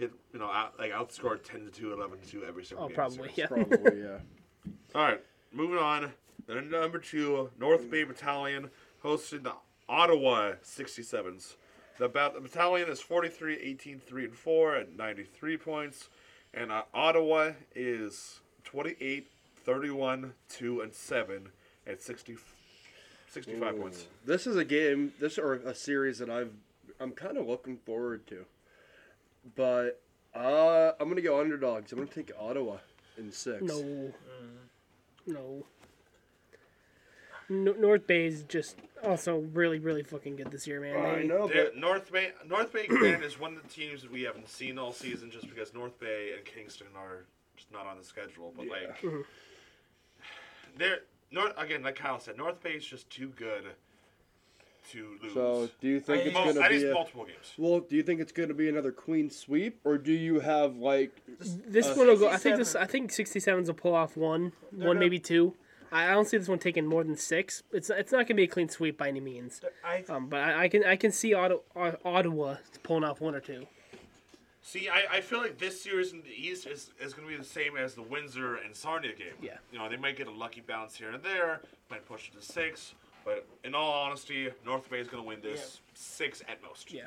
[0.00, 2.88] Get you know, out, like outscored ten to 2, 11 to two every single oh,
[2.88, 2.94] game.
[2.94, 3.36] probably series.
[3.36, 3.46] yeah.
[3.46, 4.18] Probably, yeah.
[4.94, 5.20] All right,
[5.52, 6.12] moving on.
[6.46, 8.70] Then number two, North Bay Battalion
[9.04, 9.52] hosted the
[9.90, 11.56] Ottawa 67s.
[11.98, 16.08] The, bat- the battalion is 43, 18, 3, and 4 at 93 points.
[16.54, 19.28] And uh, Ottawa is 28,
[19.64, 21.48] 31, 2, and 7
[21.86, 22.36] at 60,
[23.28, 24.06] 65 points.
[24.24, 26.52] This is a game, this or a series that I've,
[26.98, 28.46] I'm kind of looking forward to.
[29.56, 30.00] But
[30.34, 31.92] uh, I'm gonna go underdogs.
[31.92, 32.78] I'm gonna take Ottawa
[33.18, 33.62] in six.
[33.62, 34.12] No,
[35.26, 35.64] no.
[37.48, 41.04] N- North Bay is just also really, really fucking good this year, man.
[41.04, 44.10] I They- know, but North Bay, North Bay, granted, is one of the teams that
[44.12, 47.24] we haven't seen all season, just because North Bay and Kingston are
[47.56, 48.52] just not on the schedule.
[48.56, 48.72] But Yeah.
[48.72, 49.24] like, Mhm.
[50.76, 51.00] they're
[51.32, 53.64] North again, like Kyle said, North Bay is just too good
[54.92, 55.34] to lose.
[55.34, 57.52] so do you think I- it's gonna be least a, multiple games.
[57.58, 57.80] well?
[57.80, 61.86] Do you think it's gonna be another clean sweep, or do you have like This
[61.96, 62.28] one will go.
[62.28, 62.74] I think this.
[62.74, 65.54] I think 67s will pull off one, one gonna- maybe two.
[65.92, 67.62] I I don't see this one taking more than six.
[67.72, 69.60] It's it's not gonna be a clean sweep by any means.
[69.84, 71.60] I, Um, but I, I can I can see Ottawa,
[72.04, 73.66] Ottawa pulling off one or two.
[74.62, 77.36] See, I, I feel like this series in the East is, is going to be
[77.38, 79.32] the same as the Windsor and Sarnia game.
[79.40, 79.56] Yeah.
[79.72, 82.44] You know, they might get a lucky bounce here and there, might push it to
[82.44, 82.92] six,
[83.24, 86.92] but in all honesty, North Bay is going to win this six at most.
[86.92, 87.02] Yeah.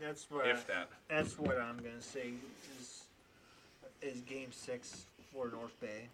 [0.00, 0.88] that's what If that.
[1.08, 2.32] that's what I'm gonna say
[2.80, 3.04] is
[4.02, 6.08] is Game Six for North Bay.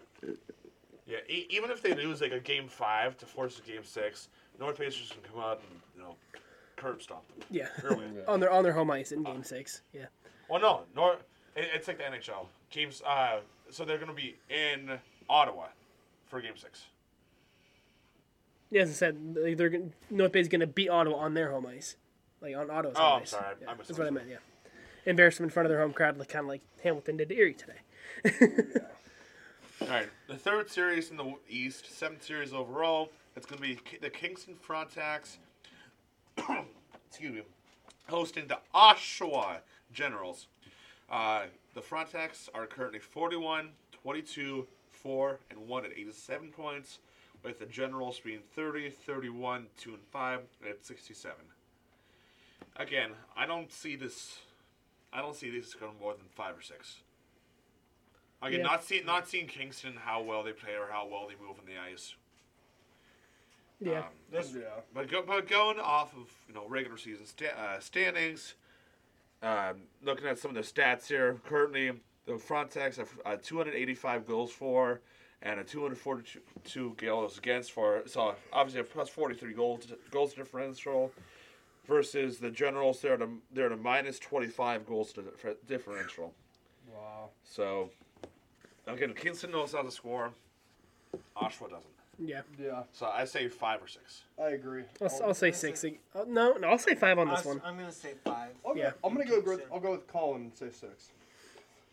[1.07, 4.29] Yeah, e- even if they lose like a game five to force a game six,
[4.59, 6.15] North Bay is just going to come out and, you know,
[6.77, 7.45] curb stomp them.
[7.49, 7.67] Yeah.
[7.83, 8.05] Really.
[8.27, 9.81] on their on their home ice in Game Six.
[9.93, 10.05] Yeah.
[10.49, 11.13] Well, no, nor
[11.55, 13.01] it, it's like the NHL games.
[13.05, 13.39] Uh,
[13.69, 14.97] so they're going to be in
[15.29, 15.65] Ottawa
[16.27, 16.85] for Game Six.
[18.71, 21.97] Yeah, as I said, they're gonna, North Bay's gonna beat Ottawa on their home ice,
[22.41, 23.29] like on Ottawa's Oh, home I'm ice.
[23.29, 24.13] sorry, I- Yeah, I that's what I misunderstood.
[24.13, 24.29] meant.
[24.29, 24.37] Yeah.
[25.11, 27.35] Embarrass them in front of their home crowd, like kind of like Hamilton did to
[27.35, 27.79] Erie today.
[29.81, 33.09] All right, the third series in the East, seventh series overall.
[33.35, 35.37] It's going to be the Kingston Frontenacs.
[37.07, 37.41] excuse me,
[38.07, 39.57] hosting the Oshawa
[39.91, 40.47] Generals.
[41.09, 41.43] Uh,
[41.73, 43.69] the Frontenacs are currently 41,
[44.03, 46.99] 22, 4, and 1 at 87 points,
[47.43, 51.35] with the Generals being 30, 31, 2, and 5 at 67.
[52.77, 54.39] Again, I don't see this.
[55.13, 56.99] I don't see this going more than five or six.
[58.41, 58.65] Again, Yeah.
[58.65, 61.65] not seeing not seeing Kingston how well they play or how well they move on
[61.65, 62.15] the ice.
[63.79, 63.99] yeah.
[63.99, 64.81] Um, This yeah?
[64.93, 68.55] but go, but going off of you know regular season sta- uh, standings,
[69.43, 71.91] um, looking at some of the stats here, currently
[72.25, 75.01] the Frontenacs have uh, 285 goals for
[75.41, 81.11] and a 242 goals against for so obviously a plus 43 goals goals differential
[81.87, 83.01] versus the Generals.
[83.01, 85.13] They're at a they're at a minus 25 goals
[85.67, 86.33] differential.
[86.93, 87.29] Wow.
[87.43, 87.89] So
[88.87, 90.31] again, Kingston knows how to score.
[91.35, 91.85] Oshawa doesn't.
[92.19, 94.23] Yeah, Yeah, So I say five or six.
[94.39, 94.83] I agree.
[95.01, 95.83] I'll, I'll say six.
[95.83, 97.61] Uh, no, no, I'll say five on I this one.
[97.65, 98.51] I'm gonna say five.
[98.63, 98.91] Okay, Yeah.
[99.03, 99.41] I'm gonna go.
[99.43, 101.09] With, I'll go with Colin and say six.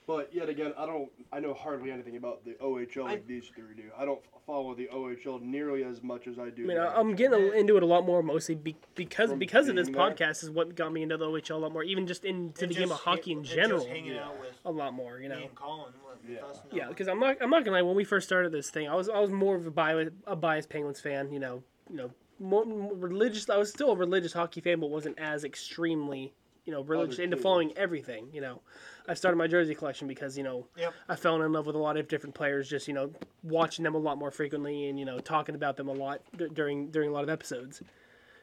[0.09, 1.11] But yet again, I don't.
[1.35, 3.83] I know hardly anything about the OHL like I- these three do.
[3.97, 6.65] I don't follow the OHL nearly as much as I do.
[6.65, 9.69] I mean, I, I'm getting into it a lot more, mostly be, because From because
[9.69, 9.97] of this there?
[9.97, 12.71] podcast is what got me into the OHL a lot more, even just into And
[12.71, 14.25] the game of hockey hang- in general, Just hanging Yeah.
[14.29, 15.21] out with a lot more.
[15.21, 15.37] You know.
[15.37, 15.93] me and Colin.
[16.23, 16.47] With Yeah.
[16.47, 17.83] us Yeah, because I'm not I'm not gonna lie.
[17.83, 20.35] When we first started this thing, I was I was more of a bias a
[20.35, 21.31] biased Penguins fan.
[21.31, 23.51] You know, you know, more, more religious.
[23.51, 26.33] I was still a religious hockey fan, but wasn't as extremely
[26.65, 28.29] you know religious into following everything.
[28.33, 28.63] You know,
[29.09, 30.93] I started my jersey collection because you know Yep.
[31.09, 32.69] I fell in love with a lot of different players.
[32.69, 33.11] Just you know,
[33.43, 36.49] watching them a lot more frequently and you know talking about them a lot d-
[36.53, 37.83] during during a lot of episodes,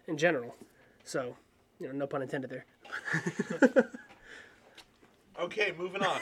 [0.08, 0.56] in general.
[1.04, 1.36] So,
[1.80, 2.66] you know, no pun intended there.
[5.38, 6.22] Okay, moving on.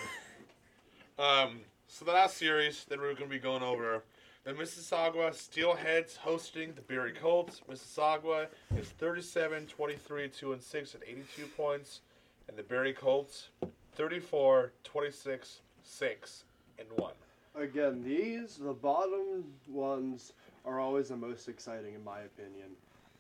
[1.20, 4.04] um, so the last series that we're going to be going over,
[4.44, 7.62] the Mississauga Steelheads hosting the Barrie Colts.
[7.70, 12.02] Mississauga is 37, 23, 2 and 6 at 82 points,
[12.48, 13.50] and the Barrie Colts
[13.96, 16.44] 34, 26, 6
[16.80, 17.12] and 1.
[17.56, 20.34] Again, these the bottom ones
[20.66, 22.70] are always the most exciting in my opinion.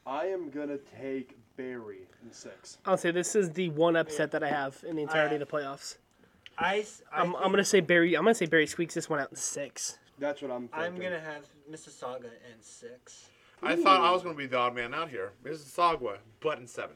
[0.08, 2.78] I am gonna take Barrie in six.
[2.86, 5.46] I'll say this is the one upset that I have in the entirety of the
[5.46, 5.98] playoffs.
[6.58, 8.16] I, s- I I'm, I'm gonna say Barrie.
[8.16, 10.00] I'm gonna say Barrie squeaks this one out in six.
[10.20, 10.68] That's what I'm.
[10.68, 10.84] Thinking.
[10.84, 13.30] I'm gonna have Mississauga and six.
[13.62, 15.32] I thought I was going to be the odd man out here.
[15.46, 16.94] Mississauga, but in 7.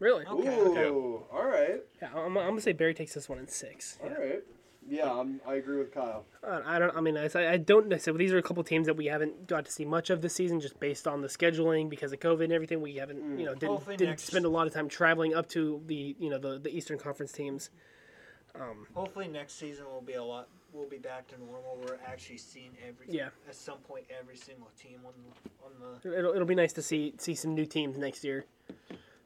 [0.00, 0.24] Really?
[0.26, 0.84] Okay.
[0.88, 3.98] Ooh, all right, Yeah, I'm, I'm gonna say Barrie takes this one in six.
[4.02, 4.14] all Yeah.
[4.18, 4.42] right.
[4.88, 6.24] Yeah, I'm, I agree with Kyle.
[6.42, 6.96] Uh, I don't.
[6.96, 8.00] I mean, I, I don't.
[8.00, 10.34] So these are a couple teams that we haven't got to see much of this
[10.34, 12.80] season, just based on the scheduling because of COVID and everything.
[12.80, 15.80] We haven't, you know, didn't, didn't next- spend a lot of time traveling up to
[15.86, 17.70] the, you know, the, the Eastern Conference teams.
[18.94, 20.48] Hopefully next season will be a lot.
[20.72, 21.78] We'll be back to normal.
[21.86, 23.06] We're actually seeing every.
[23.08, 23.28] Yeah.
[23.48, 26.18] At some point, every single team on the on the.
[26.18, 28.44] It'll, it'll be nice to see see some new teams next year.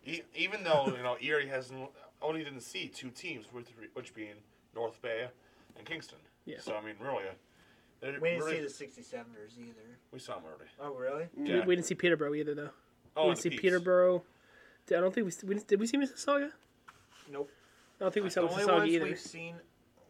[0.06, 1.88] E- even though, you know, Erie has n-
[2.22, 4.34] only didn't see two teams, which, which being
[4.74, 5.28] North Bay
[5.78, 6.18] and Kingston.
[6.44, 6.56] Yeah.
[6.60, 7.32] So, I mean, really, uh,
[8.00, 9.98] they're We didn't really- see the 67ers either.
[10.12, 10.70] we saw them already.
[10.80, 11.28] Oh really?
[11.34, 11.64] We- Yeah.
[11.64, 12.70] We, didn't see Peterborough either, though.
[13.16, 13.62] Oh, we and didn't the see Peaks.
[13.62, 14.24] Peterborough.
[14.90, 15.80] I don't think we, we did.
[15.80, 16.50] We see Mississauga?
[17.30, 17.50] Nope.
[18.00, 19.04] I don't think we saw The only Mississauga ones either.
[19.04, 19.56] we've seen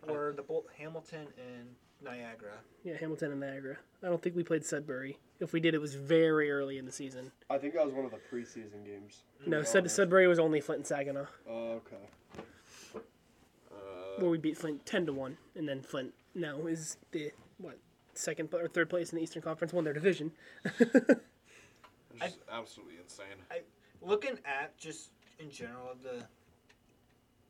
[0.08, 2.58] were the Bol- Hamilton and Niagara.
[2.82, 3.76] Yeah, Hamilton and Niagara.
[4.02, 5.18] I don't think we played Sudbury.
[5.40, 7.32] If we did, it was very early in the season.
[7.50, 9.22] I think that was one of the preseason games.
[9.46, 11.96] No, Sud- Sudbury was only Flint and Saginaw, Oh, okay.
[13.72, 17.78] Uh, where we beat Flint ten to one, and then Flint now is the what
[18.14, 20.30] second pla- or third place in the Eastern Conference, won their division.
[20.64, 21.00] it's
[22.20, 23.26] just absolutely insane.
[24.00, 25.10] Looking at just
[25.40, 26.24] in general of the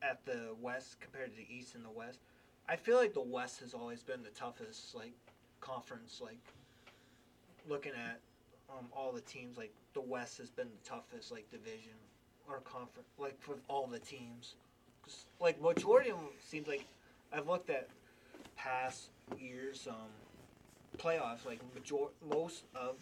[0.03, 2.21] at the West compared to the East and the West,
[2.69, 5.13] I feel like the West has always been the toughest like
[5.61, 6.21] conference.
[6.23, 6.39] Like
[7.69, 8.21] looking at
[8.71, 11.93] um, all the teams, like the West has been the toughest like division
[12.49, 13.09] or conference.
[13.19, 14.55] Like with all the teams,
[15.03, 16.85] 'Cause, like majority of them seems like
[17.33, 17.89] I've looked at
[18.57, 20.09] past years um
[20.99, 21.45] playoffs.
[21.45, 22.97] Like major most of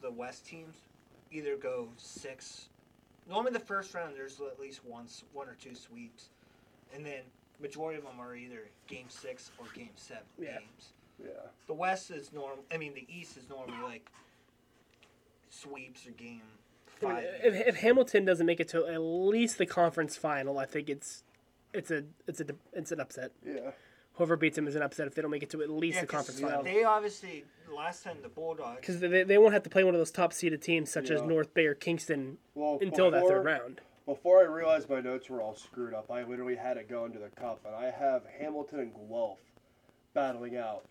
[0.00, 0.76] the West teams
[1.30, 2.68] either go six.
[3.28, 6.28] Normally, the first round there's at least one, s- one or two sweeps,
[6.92, 7.22] and then
[7.58, 10.58] majority of them are either game six or game seven Yeah.
[10.58, 10.92] games.
[11.22, 11.28] Yeah.
[11.66, 12.58] The West is norm.
[12.72, 14.10] I mean, the East is normally like
[15.50, 16.42] sweeps or game
[17.02, 17.24] I mean, five.
[17.44, 21.22] if, if Hamilton doesn't make it to at least the conference final, I think it's
[21.72, 23.32] it's a it's a it's an upset.
[23.44, 23.70] Yeah.
[24.14, 26.02] Whoever beats them is an upset if they don't make it to at least Yeah,
[26.02, 26.46] the 'cause conference yeah.
[26.48, 26.62] final.
[26.62, 27.44] They obviously
[27.74, 28.80] last time the Bulldogs.
[28.80, 31.20] Because they, they won't have to play one of those top seeded teams such as
[31.22, 33.80] North Bay or Kingston Well, until that third round.
[34.06, 37.18] Before I realized my notes were all screwed up, I literally had it go into
[37.18, 39.38] the cup, and I have Hamilton and Guelph
[40.12, 40.84] battling out.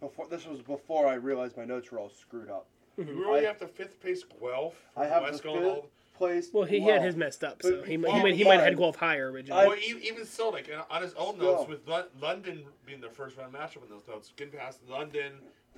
[0.00, 2.66] Before this was before I realized my notes were all screwed up.
[2.98, 3.08] Mm-hmm.
[3.10, 4.76] You really I- have the fifth place Guelph.
[4.96, 5.88] I have West the fifth all.
[6.16, 6.50] place.
[6.52, 6.92] Well, he, he Guelph.
[6.98, 8.76] had his messed up, so But- he, might- he might he might have had.
[8.78, 9.66] Guelph higher originally.
[9.66, 11.56] Well, even still, like on his own Still.
[11.56, 15.32] notes, with Lon- London being the first round matchup in those notes, getting past London,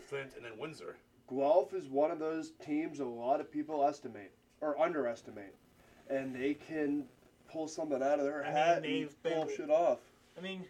[0.07, 0.97] Flint, and then Windsor.
[1.29, 4.31] Guelph is one of those teams a lot of people estimate
[4.61, 5.55] or underestimate,
[6.09, 7.05] and they can
[7.51, 9.99] pull something out of their I mean, hat and they've been- pull shit off.
[10.37, 10.65] I mean,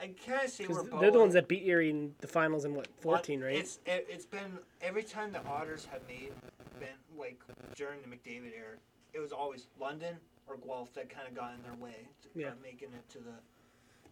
[0.00, 2.64] I kind of see where Because they're the ones that beat Erie in the finals
[2.64, 3.56] in what fourteen, right?
[3.56, 6.32] It's it, it's been every time the Otters have made
[6.78, 6.88] been
[7.18, 7.40] like
[7.74, 8.76] during the McDavid era,
[9.12, 12.48] it was always London or Guelph that kind of got in their way to, Yeah.
[12.48, 13.34] uh, making it to the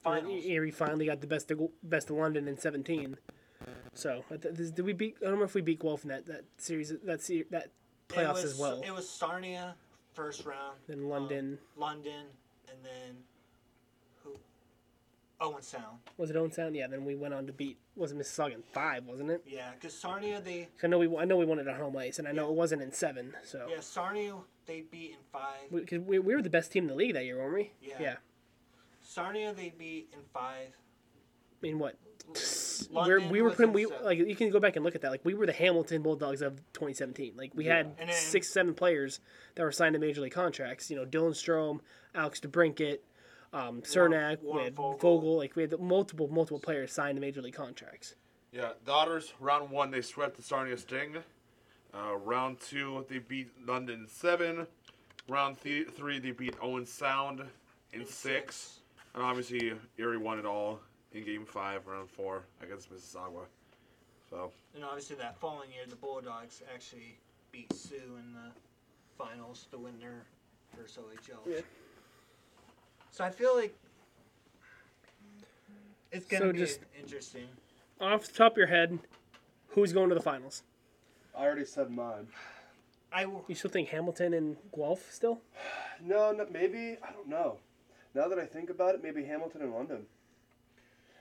[0.02, 0.44] finals.
[0.44, 3.16] Erie finally got the best of best of London in seventeen.
[3.94, 5.16] So did we beat?
[5.22, 7.70] I don't know if we beat Guelph in that that series that se- that
[8.08, 8.82] playoffs was, as well.
[8.84, 9.76] It was Sarnia
[10.14, 10.78] first round.
[10.88, 11.58] Then um, London.
[11.76, 12.26] London,
[12.68, 13.16] and then
[14.22, 14.36] who?
[15.40, 15.98] Owen Sound.
[16.16, 16.74] Was it Owen Sound?
[16.74, 16.86] Yeah.
[16.86, 17.78] Then we went on to beat.
[17.94, 19.04] Was it Mississauga in five?
[19.04, 19.42] Wasn't it?
[19.46, 22.18] Yeah, because Sarnia they 'Cause I know we I know we it on home ice,
[22.18, 22.52] and I know Yeah.
[22.52, 23.34] it wasn't in seven.
[23.44, 24.34] So yeah Sarnia
[24.66, 25.70] they beat in five.
[25.70, 27.72] because we, we were the best team in the league that year, weren't we?
[27.80, 27.94] Yeah.
[28.00, 28.16] Yeah.
[29.02, 30.68] Sarnia they beat in five.
[30.68, 31.96] I mean, what?
[32.90, 35.10] We're, London we were putting we like you can go back and look at that.
[35.12, 37.34] Like we were the Hamilton Bulldogs of 2017.
[37.36, 39.20] Like we had then- six, seven players
[39.54, 40.90] that were signed to major league contracts.
[40.90, 41.80] You know, Dylan Strome,
[42.14, 42.98] Alex DeBrincat,
[43.52, 45.00] um, Cernak, we Warren had Foegele.
[45.00, 45.36] Foegele.
[45.38, 48.14] Like we had multiple multiple players signed to major league contracts.
[48.52, 51.16] Yeah, the Otters, round one, they swept the Sarnia Sting.
[51.94, 54.66] Uh, round two, they beat London 7.
[55.28, 57.40] Round th- three, they beat Owen Sound
[57.92, 58.14] in, In 6.
[58.16, 58.80] six.
[59.14, 60.80] And obviously, Erie won it all
[61.12, 63.44] in game 5, round 4, against Mississauga.
[64.30, 67.18] So, And obviously that following year the Bulldogs actually
[67.52, 68.50] beat Soo in the
[69.18, 70.24] finals to win their
[70.76, 71.38] first OHL.
[71.46, 71.60] Yeah.
[73.16, 73.74] So I feel like
[76.12, 77.48] it's gonna So be just- interesting.
[77.98, 78.98] Off the top of your head,
[79.68, 80.62] who's going to the finals?
[81.34, 82.28] I already said mine.
[83.10, 83.42] I will.
[83.48, 85.40] You still think Hamilton and Guelph still?
[86.02, 87.56] No, no, maybe I don't know.
[88.14, 90.06] Now that I think about it, maybe Hamilton and London.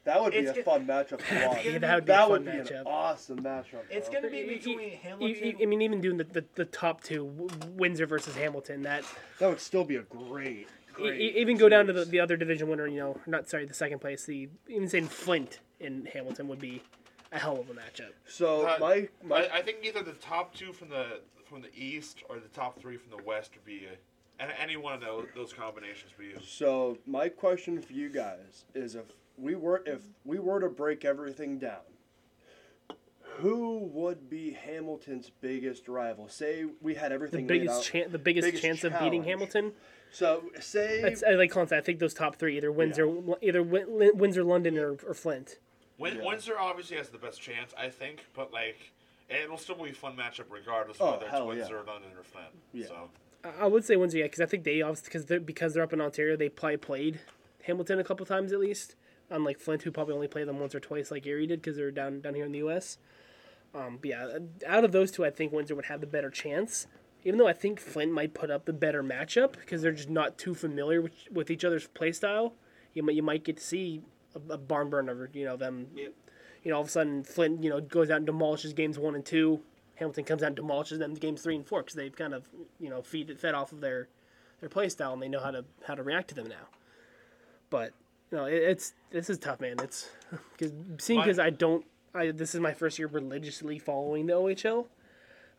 [0.03, 1.63] That would be It's a get- fun matchup to watch.
[1.65, 2.81] Yeah, that would be a that fun would be matchup.
[2.81, 3.83] an awesome matchup.
[3.89, 5.27] It's gonna be You- you- between You- Hamilton.
[5.47, 7.23] you- I mean, even doing the, the, the top two,
[7.69, 9.05] Windsor versus Hamilton, that
[9.39, 10.67] That would still be a great.
[10.97, 13.47] E- great e- even go down to the, the other division winner, you know, not
[13.49, 14.25] sorry, the second place.
[14.25, 16.81] The even saying Flint in Hamilton would be
[17.31, 18.11] a hell of a matchup.
[18.27, 21.69] So Uh, my my I, I think either the top two from the from the
[21.75, 23.85] East or the top three from the West would be.
[23.85, 23.97] A,
[24.37, 26.45] and any one of those, those combinations would be.
[26.45, 29.05] so my question for you guys is if
[29.37, 31.79] we were if we were to break everything down,
[33.37, 36.27] who would be Hamilton's biggest rival?
[36.29, 37.83] Say we had The everything laid biggest out.
[37.83, 39.23] chance, the biggest, biggest chance of beating.
[39.23, 39.73] Hamilton.
[40.11, 41.67] So say That's I like Colin.
[41.73, 43.11] I think those top three, either Windsor,
[43.41, 45.59] either Win- Windsor, London, or, or Flint.
[45.97, 46.25] Win- Yeah.
[46.25, 48.91] Windsor obviously has the best chance, I think, but like
[49.29, 51.47] it'll still be a fun matchup regardless Oh, of whether it's hell yeah.
[51.59, 52.47] Windsor, London, or Flint.
[52.73, 52.87] Yeah.
[52.87, 53.09] So
[53.43, 55.83] I- I would say Windsor, yeah, because I think they obviously because they're because they're
[55.83, 57.19] up in Ontario, they probably played
[57.63, 58.95] Hamilton a couple times at least.
[59.31, 61.89] Unlike Flint, who probably only played them once or twice, like Erie did, because they're
[61.91, 62.99] down down here in the U.S.
[63.75, 66.87] Um, but yeah, out of those two, I think Windsor would have the better chance.
[67.25, 70.37] Even though I think Flint might put up the better matchup because they're just not
[70.37, 72.53] too familiar with, with each other's play style.
[72.93, 74.01] You might you might get to see
[74.35, 75.87] a, a barn burner, you know them.
[75.95, 76.13] Yep.
[76.63, 79.15] You know, all of a sudden Flint, you know, goes out and demolishes games one
[79.15, 79.61] and two.
[79.95, 82.47] Hamilton comes out and demolishes them games three and four because they've kind of
[82.79, 84.07] you know feed fed off of their
[84.59, 86.67] their play style and they know how to how to react to them now.
[87.69, 87.91] But
[88.31, 89.77] you know, it, it's this is tough, man.
[89.81, 90.09] It's
[90.51, 91.85] because seeing because I don't.
[92.15, 94.87] I this is my first year religiously following the OHL.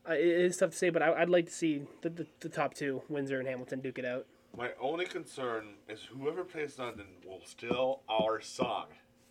[0.07, 2.49] I, it is tough to say, but I, I'd like to see the, the, the
[2.49, 4.25] top two, Windsor and Hamilton, duke it out.
[4.57, 8.87] my only concern is whoever plays London will steal our song.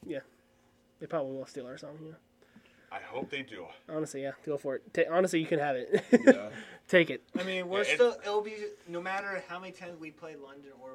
[0.06, 0.20] Yeah,
[1.00, 1.98] they probably will steal our song.
[2.06, 2.12] Yeah,
[2.92, 3.66] I hope they do.
[3.90, 4.94] honestly, yeah, go for it.
[4.94, 6.04] Ta- honestly, you can have it.
[6.26, 6.50] yeah.
[6.88, 7.24] Take it.
[7.40, 8.18] I mean, we're Yeah, still.
[8.22, 8.56] It'll be
[8.88, 10.92] no matter how many times we play London, or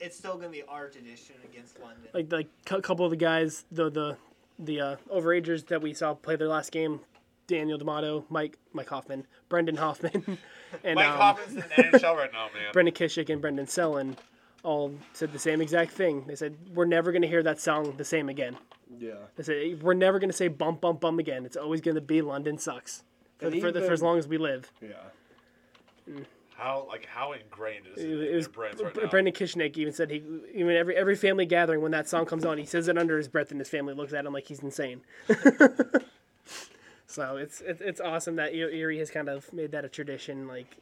[0.00, 2.08] it's still gonna be our tradition against London.
[2.12, 4.16] Like like a couple of the guys, the the
[4.58, 7.00] the uh, overagers that we saw play their last game.
[7.46, 10.38] Daniel D'Amato, Mike Mike Hoffman, Brendan Hoffman,
[10.84, 12.72] and Mike um, Hoffman's in the NHL right now, man.
[12.72, 14.16] Brendan Kischnick and Brendan Sellen
[14.64, 16.24] all said the same exact thing.
[16.26, 18.56] They said we're never going to hear that song the same again.
[18.98, 19.14] Yeah.
[19.36, 21.46] They said we're never going to say bump bump bum again.
[21.46, 23.04] It's always going to be London sucks
[23.38, 24.72] for, And for, the, for as long as we live.
[24.82, 26.16] Yeah.
[26.56, 29.08] How like how ingrained is it, It, in it was their brains right Br- now?
[29.08, 30.22] Brendan Kischnick even said he
[30.54, 33.28] even every every family gathering when that song comes on, he says it under his
[33.28, 35.02] breath, and his family looks at him like he's insane.
[37.06, 40.48] so it's it's it's awesome that Erie has kind of made that a tradition.
[40.48, 40.76] Like,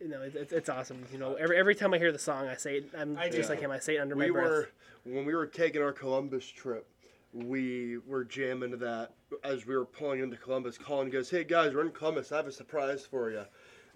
[0.00, 1.04] you know, it's, it's awesome.
[1.12, 2.90] You know, every every time I hear the song, I say it.
[2.96, 3.54] I'm I just do.
[3.54, 3.70] like him.
[3.70, 4.44] I say it under my breath.
[4.44, 4.70] were
[5.04, 6.86] when we were taking our Columbus trip.
[7.32, 10.78] We were jamming to that as we were pulling into Columbus.
[10.78, 12.30] Colin goes, "Hey guys, we're in Columbus.
[12.30, 13.44] I have a surprise for you,"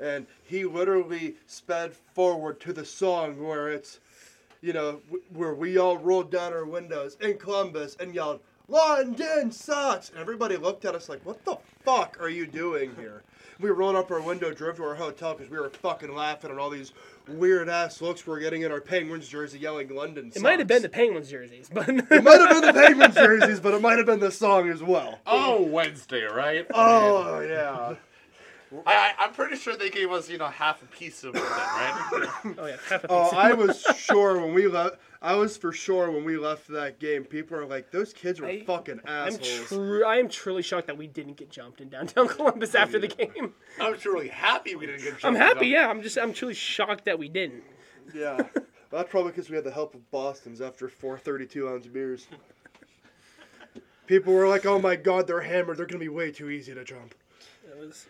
[0.01, 4.01] and he literally sped forward to the song where it's,
[4.61, 9.51] you know, w- where we all rolled down our windows in Columbus and yelled, "London
[9.53, 13.23] sucks!" And everybody looked at us like, "What the fuck are you doing here?"
[13.61, 16.59] We rolled up our window, drove to our hotel because we were fucking laughing at
[16.59, 16.93] all these
[17.27, 20.69] weird ass looks we are getting in our Penguins jersey, yelling "London." It might have
[20.69, 23.97] been the Penguins jerseys, but It might have been the Penguins jerseys, but it might
[23.99, 25.19] have been the song as well.
[25.27, 26.67] oh, Wednesday, right?
[26.73, 27.97] Oh yeah.
[28.87, 31.43] I, I, I'm pretty sure they gave us, you know, half a piece of it,
[31.43, 32.29] right?
[32.59, 33.33] Oh yeah, half a oh, piece.
[33.33, 34.97] Oh, I was sure when we left.
[35.21, 37.25] I was for sure when we left that game.
[37.25, 40.87] People are like, "Those kids were I- fucking I'm assholes." tru- I am truly shocked
[40.87, 43.55] that we didn't get jumped in downtown Columbus after the game.
[43.81, 45.25] I'm truly happy we didn't get.
[45.25, 45.83] I'm happy, on.
[45.83, 45.89] yeah.
[45.89, 47.65] I'm just I'm truly shocked that we didn't.
[48.15, 48.43] yeah,
[48.91, 52.27] that's probably because we had the help of Boston's after four 32 ounce beers.
[54.07, 55.79] People were like, "Oh my god, they're hammered.
[55.79, 57.15] They're gonna be way too easy to jump."
[57.69, 58.07] It was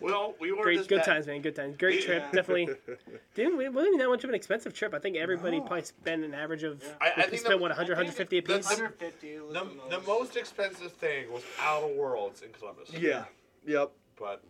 [0.00, 1.40] Well, we were great, just good bad- times, man.
[1.42, 1.76] Good times.
[1.76, 2.30] Great trip, Yeah.
[2.32, 2.66] definitely.
[3.34, 4.92] Didn't it wasn't even that much of an expensive trip.
[4.94, 6.82] I think everybody probably spent an average of.
[7.00, 8.66] I- I think spent the- what 100, 150 a piece.
[8.66, 9.38] 150.
[9.40, 12.90] was The, the, the most expensive thing was Outer Worlds in Columbus.
[12.92, 13.24] Yeah.
[13.66, 13.90] Yep.
[14.18, 14.42] But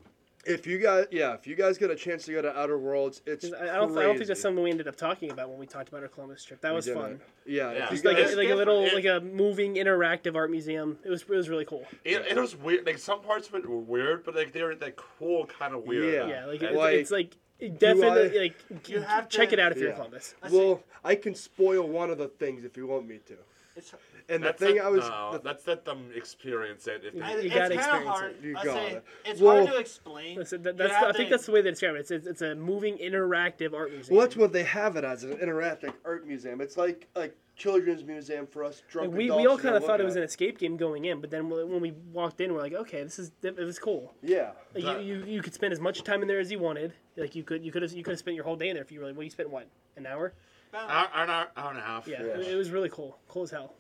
[0.47, 3.21] If you guys, yeah, if you guys get a chance to go to Outer Worlds,
[3.27, 3.97] it's I, I don't.
[3.99, 6.09] I don't think that's something we ended up talking about when we talked about our
[6.09, 6.61] Columbus trip.
[6.61, 7.21] That was fun.
[7.45, 7.73] Yeah.
[7.73, 7.93] Yeah.
[7.93, 10.99] If like a, like a little It- like a moving interactive art museum.
[11.05, 11.85] It was it was really cool.
[12.05, 12.87] it, it was weird.
[12.87, 15.83] Like some parts of it were weird, but like they were like cool, kind of
[15.85, 16.15] weird.
[16.15, 16.27] Yeah.
[16.29, 17.37] Yeah, like, it's, Like, it's like
[17.79, 20.35] definitely I- like You have check to- it out if you're in Columbus.
[20.51, 23.35] Well, I can spoil one of the things if you want me to.
[23.75, 23.93] it's,
[24.29, 27.03] And That's the thing let- I was, no, the- let's let them experience it.
[27.05, 28.33] If they, I, You gotta experience hard.
[28.33, 28.43] it.
[28.45, 29.05] You I got say it.
[29.25, 30.37] it's Well- hard to explain.
[30.39, 32.01] Listen, that, that's have I think that's the way they describe it.
[32.01, 34.17] It's, it's it's a moving interactive art museum.
[34.17, 36.61] well, that's what they have it as an interactive art museum.
[36.61, 39.85] It's like like children's museum for us drunk Like, we, adults we all kind of
[39.85, 42.53] thought it was an escape game going in, but then when when we walked in,
[42.53, 44.13] we're like, okay, this is it was cool.
[44.23, 44.51] Yeah.
[44.75, 46.95] Like, That- you, you you could spend as much time in there as you wanted.
[47.17, 48.83] Like you could you could have you could have spent your whole day in there
[48.83, 49.13] if you really.
[49.13, 50.33] Well, you spent what an hour?
[50.71, 52.09] About- hour, hour, hour, hour and a half.
[52.09, 52.29] Yeah, Yeah.
[52.39, 53.75] It, it was really cool, cool as hell.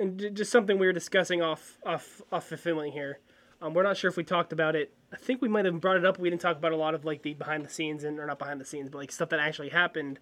[0.00, 3.20] And j- just something we were discussing off off off the filming here.
[3.62, 4.94] Um, we're not sure if we talked about it.
[5.12, 6.18] I think we might have brought it up.
[6.18, 8.38] We didn't talk about a lot of like the behind the scenes and or not
[8.38, 10.18] behind the scenes, but like stuff that actually happened.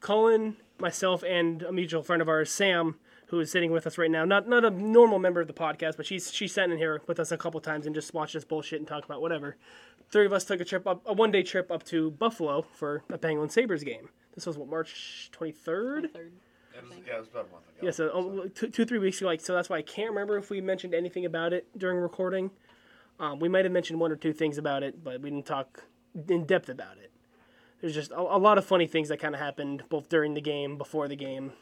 [0.00, 2.96] Colin, myself, and a mutual friend of ours, Sam,
[3.28, 5.96] who is sitting with us right now, not not a normal member of the podcast,
[5.96, 8.44] but she's she sat in here with us a couple times and just watched us
[8.44, 9.56] bullshit and talk about whatever.
[10.10, 13.02] Three of us took a trip up, a one day trip up to Buffalo for
[13.10, 14.10] a Penguin Sabres game.
[14.34, 16.10] This was what March twenty third.
[16.80, 16.92] Third.
[16.92, 17.78] It was, yeah, it was about a month ago.
[17.82, 19.26] Yeah, so um, two, two, three weeks ago.
[19.26, 22.50] Like, so that's why I can't remember if we mentioned anything about it during recording.
[23.20, 25.84] Um, we might have mentioned one or two things about it, but we didn't talk
[26.28, 27.10] in depth about it.
[27.80, 30.40] There's just a, a lot of funny things that kind of happened both during the
[30.40, 31.52] game, before the game.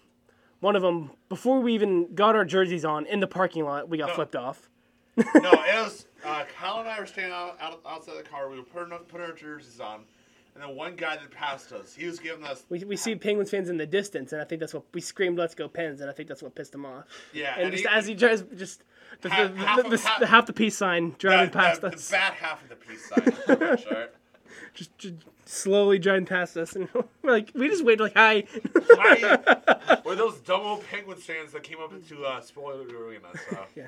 [0.60, 3.98] One of them, before we even got our jerseys on in the parking lot, we
[3.98, 4.14] got No.
[4.14, 4.68] flipped off.
[5.16, 8.50] no, it was uh, Kyle and I were standing out, out outside the car.
[8.50, 10.04] We were putting putting our jerseys on,
[10.56, 13.50] and then one guy that passed us, he was giving us We, we see Penguins
[13.50, 16.08] fans in the distance, and I think that's what we screamed, "Let's go Pens!" and
[16.08, 17.04] I think that's what pissed him off.
[17.34, 18.82] yeah, And, just as he drives, just
[19.20, 21.84] the, Half- the, half the, the, half- the half the peace sign driving the, past
[21.84, 22.08] us.
[22.08, 23.32] the bad half of the peace sign.
[23.44, 24.10] pretty much, all right?
[24.74, 26.88] just, just slowly driving past us, and
[27.22, 28.44] we're like, we just waited like, hi.
[28.98, 33.28] I, were those dumb old Penguins fans that came up into uh, spoiler arena?
[33.50, 33.58] So.
[33.76, 33.86] Yeah.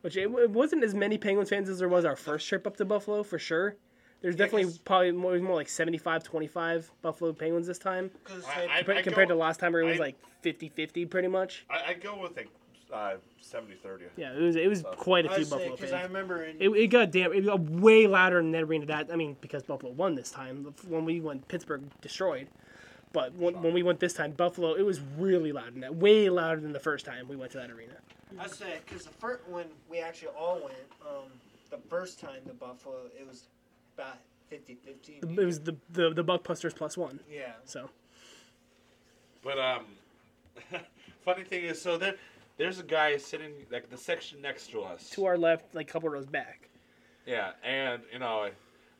[0.00, 2.76] Which it, it wasn't as many Penguins fans as there was our first trip up
[2.76, 3.74] to Buffalo for sure.
[4.20, 8.10] There's definitely probably more, more like 75 25 Buffalo Penguins this time.
[8.26, 10.68] I- they- I- Compared, compared go- to last time where it was I- like 50
[10.68, 11.64] 50 pretty much.
[11.70, 12.48] I, I go with like
[12.92, 14.06] uh, 70 30.
[14.16, 16.68] Yeah, it was it was quite a few was Buffalo because I remember in It,
[16.70, 19.92] it got damn it got way louder in that arena that I mean because Buffalo
[19.92, 22.48] won this time when we went Pittsburgh destroyed.
[23.12, 26.28] But when, when we went this time, Buffalo, it was really loud in that, way
[26.28, 27.94] louder than the first time we went to that arena.
[28.38, 31.30] I say because the first when we actually all went, um,
[31.70, 33.44] the first time to Buffalo, it was
[33.98, 34.18] about
[34.52, 35.38] 50-50.
[35.38, 37.20] It was the the, the Buckbusters plus one.
[37.30, 37.52] yeah.
[37.64, 37.90] So
[39.42, 39.84] But um,
[41.24, 42.14] funny thing is, so there,
[42.56, 45.10] there's a guy sitting like the section next to us.
[45.10, 46.68] to our left, like a couple rows back.
[47.26, 48.48] Yeah, and you know,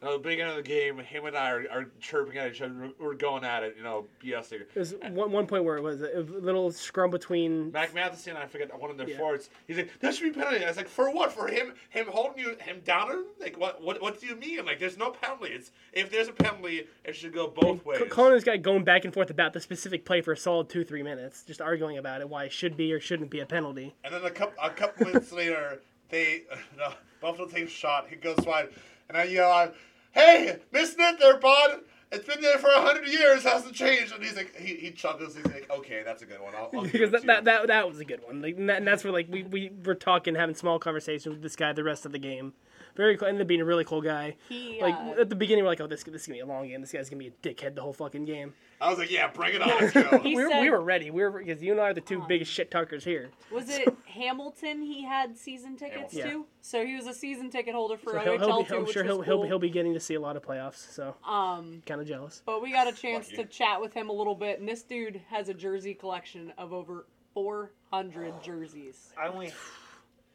[0.00, 2.90] at the beginning of the game, him and I are, are chirping at each other.
[2.98, 4.50] We're- going at it, you know, BSing.
[4.50, 7.72] There was one, one point where it was a little scrum between.
[7.72, 9.16] Mac Matheson, I forget one of their Yeah.
[9.18, 9.50] forwards.
[9.66, 11.32] He's like, "That should be penalty." I was like, "For what?
[11.32, 11.74] For him?
[11.90, 13.24] Him holding you him down?
[13.40, 13.82] Like what?
[13.82, 14.00] What?
[14.00, 14.64] What do you mean?
[14.64, 15.48] Like there's no penalty.
[15.52, 19.04] It's if there's a penalty, it should go both ways." Colin this guy going back
[19.04, 22.20] and forth about the specific play for a solid two three minutes, just arguing about
[22.20, 23.96] it, why it should be or shouldn't be a penalty.
[24.04, 26.42] And then a couple a couple minutes later, they
[26.78, 28.06] no, Buffalo takes a shot.
[28.08, 28.68] He goes wide,
[29.08, 29.74] and I yell out,
[30.12, 31.80] "Hey, missing it there, bud!
[32.10, 35.36] It's been there for a hundred years, hasn't changed." And he's like, he, he chuckles.
[35.36, 36.54] He's like, "Okay, that's a good one.
[36.54, 38.40] I'll, I'll because that, that, that that was a good one.
[38.42, 41.42] Like, and, that, and that's where like we, we were talking, having small conversations with
[41.42, 42.54] this guy the rest of the game.
[42.98, 44.34] Very cool, ended up being a really cool guy.
[44.48, 46.46] He, Like uh, at the beginning, we're like, oh, this this is gonna be a
[46.46, 46.80] long game.
[46.82, 48.52] This guy's gonna be a dickhead the whole fucking game.
[48.80, 51.10] I was like, "Yeah, bring it on, let's go." We, were, said- we were ready.
[51.12, 53.30] We were because you and I are the two biggest shit talkers here.
[53.52, 56.28] Was it Hamilton he had season tickets Yeah.
[56.30, 56.46] to?
[56.60, 58.82] So he was a season ticket holder for So OHL he'll, he'll be, too, I'm
[58.84, 59.46] which sure he'll, he'll, cool.
[59.46, 60.92] he'll be getting to see a lot of playoffs.
[60.92, 62.42] So Um, kind of jealous.
[62.44, 65.20] but we got a chance to chat with him a little bit, and this dude
[65.30, 69.12] has a jersey collection of over 400 jerseys.
[69.20, 69.52] I only,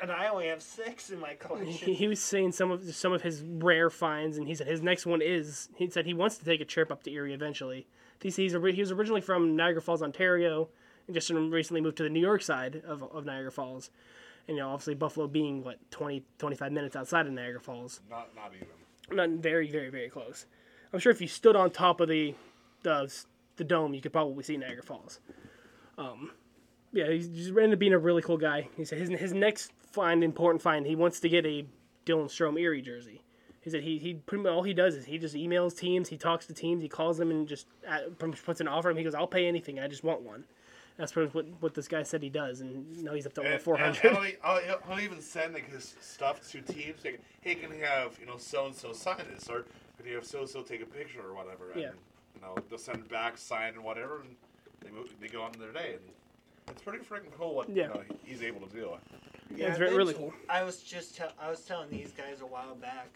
[0.04, 1.93] and I only have six in my collection.
[1.93, 5.06] he was saying some of some of his rare finds, and he said his next
[5.06, 5.70] one is.
[5.78, 7.88] He said he wants to take a trip up to Erie eventually.
[8.22, 10.68] He he's he was originally from Niagara Falls, Ontario,
[11.08, 13.91] and just recently moved to the New York side of, of Niagara Falls.
[14.47, 18.36] And you know, obviously Buffalo being what 20, 25 minutes outside of Niagara Falls, Not
[18.36, 19.16] not even.
[19.16, 20.45] not very very very close.
[20.91, 22.36] I'm sure if you stood on top of the
[22.82, 23.10] the
[23.56, 25.22] the dome, you could probably see Niagara Falls.
[25.97, 26.32] Um,
[26.91, 28.68] yeah, he's just ended up being a really cool guy.
[28.76, 31.66] He said his his next find, important find, he wants to get a
[32.06, 33.22] Dylan Strome Erie jersey.
[33.62, 36.18] He said he he pretty much all he does is he just emails teams, he
[36.18, 38.89] talks to teams, he calls them and just at, much puts an offer.
[38.89, 39.80] And he goes, "I'll pay anything.
[39.80, 40.44] I just want one."
[40.98, 43.41] That's pretty much what, what this guy said he does, and now he's up to
[43.41, 44.06] over four hundred.
[44.44, 47.06] I'll, oh, he'll- even send like his stuff to teams.
[47.06, 49.66] Like, hey, can have you know so and so sign this, or
[49.98, 51.72] can you have so and so take a picture or whatever?
[51.72, 51.89] And, Yeah.
[52.36, 54.36] You know, they'll send it back, sign and whatever, and
[54.82, 55.94] they move, they go on their day.
[55.94, 56.02] And
[56.68, 57.84] it's pretty freaking cool what Yeah.
[57.88, 58.89] you know, he's able to do.
[59.56, 60.34] Yeah, it's re- really cool.
[60.49, 63.10] I was just tell, I was telling these guys a while back,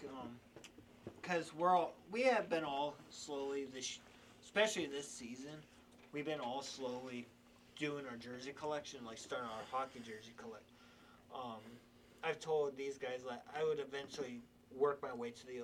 [1.22, 4.00] because we're all we have been all slowly this,
[4.44, 5.52] especially this season,
[6.14, 7.26] we've been all slowly
[7.78, 10.70] doing our jersey collection, like starting our hockey jersey collect.
[11.34, 11.60] Um,
[12.24, 14.40] I've told these guys that I would eventually
[14.76, 15.62] work my way to the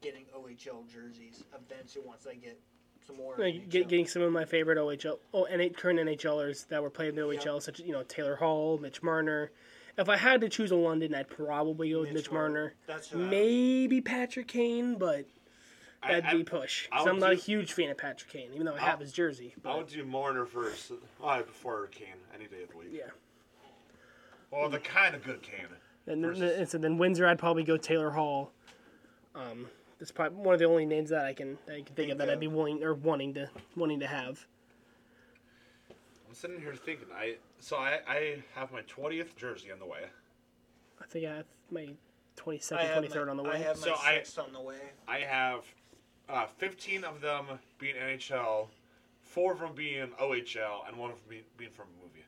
[0.00, 2.58] getting OHL jerseys eventually once I get
[3.06, 3.34] some more.
[3.38, 7.10] Like, get, getting some of my favorite OHL, oh, NH, current NHLers that were playing
[7.10, 7.58] in the OHL, Yeah.
[7.58, 9.50] such as you know Taylor Hall, Mitch Marner.
[9.96, 12.74] If I had to choose a London, I'd probably go with Mitch Mitch Marner.
[13.14, 15.24] Maybe Patrick Kane, but
[16.02, 16.88] I, that'd I, be push.
[16.90, 19.12] I I'm not a huge fan of Patrick Kane, even though I I- have his
[19.12, 19.54] jersey.
[19.64, 20.90] I would do Marner first,
[21.22, 22.88] uh, before Kane, any day of the week.
[22.92, 23.10] yeah,
[24.50, 25.66] Well, the kind of good Kane.
[26.08, 28.52] and then, Versus- and so then Windsor, I'd probably go Taylor Hall.
[29.36, 29.68] Um,
[29.98, 32.18] that's probably one of the only names that I can that I can think of
[32.18, 34.46] that I'd be willing or wanting to wanting to have.
[36.28, 37.06] I'm sitting here thinking.
[37.14, 40.04] I so I, I have my 20th jersey on the way.
[41.00, 41.88] I think I have my
[42.36, 43.62] 22nd, 23rd my, on the I way.
[43.62, 44.76] have my So I- sixth on the way.
[45.08, 45.64] I have
[46.28, 47.46] uh, 15 of them
[47.78, 48.68] being NHL,
[49.22, 52.24] four of them being OHL, and one of them being, being from a movie.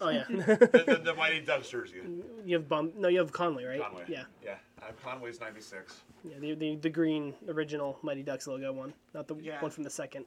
[0.00, 0.24] Oh yeah,
[0.56, 2.02] The, the, the Mighty Ducks jersey.
[2.44, 2.92] you have Bum.
[2.96, 3.80] No, you have Conway, right?
[3.80, 4.04] Conway.
[4.08, 4.56] Yeah, Yeah.
[4.82, 6.00] Uh, Conway's 96.
[6.24, 6.34] yeah.
[6.40, 9.60] The, the the green original Mighty Ducks logo one, not the Yeah.
[9.62, 10.26] one from the second.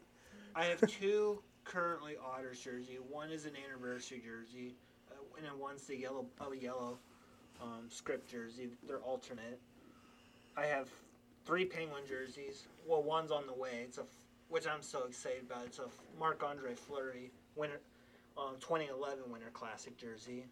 [0.55, 1.41] I have two
[1.71, 2.97] currently Otters jersey.
[3.09, 4.73] One is an anniversary jersey,
[5.11, 6.97] uh, and then one's the yellow, oh yellow,
[7.61, 8.69] um, script jersey.
[8.87, 9.59] They're alternate.
[10.55, 10.89] I have
[11.45, 12.63] three Penguin jerseys.
[12.87, 13.81] Well, one's on the way.
[13.83, 14.03] It's a
[14.49, 15.65] which I'm so excited about.
[15.65, 15.87] It's a
[16.17, 17.81] Marc Andre Fleury winter,
[18.37, 20.45] um, 2011 Winter Classic jersey.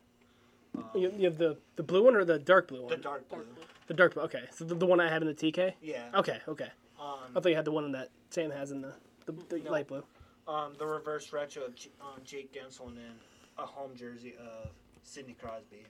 [0.78, 2.90] Um, You, you have the the blue one or the dark blue one?
[2.90, 3.46] the dark blue.
[3.88, 4.24] The dark blue.
[4.24, 5.74] Okay, so the, the one I have in the TK.
[5.82, 6.04] Yeah.
[6.14, 6.70] Okay, okay.
[7.00, 7.04] I
[7.36, 8.94] Um, thought you had the one that Sam has in the
[9.26, 9.72] the, the No.
[9.72, 10.04] light blue.
[10.48, 13.14] Um, the reverse retro of J- um, Jake Guentzel and then
[13.58, 14.70] a home jersey of
[15.04, 15.84] Sidney Crosby.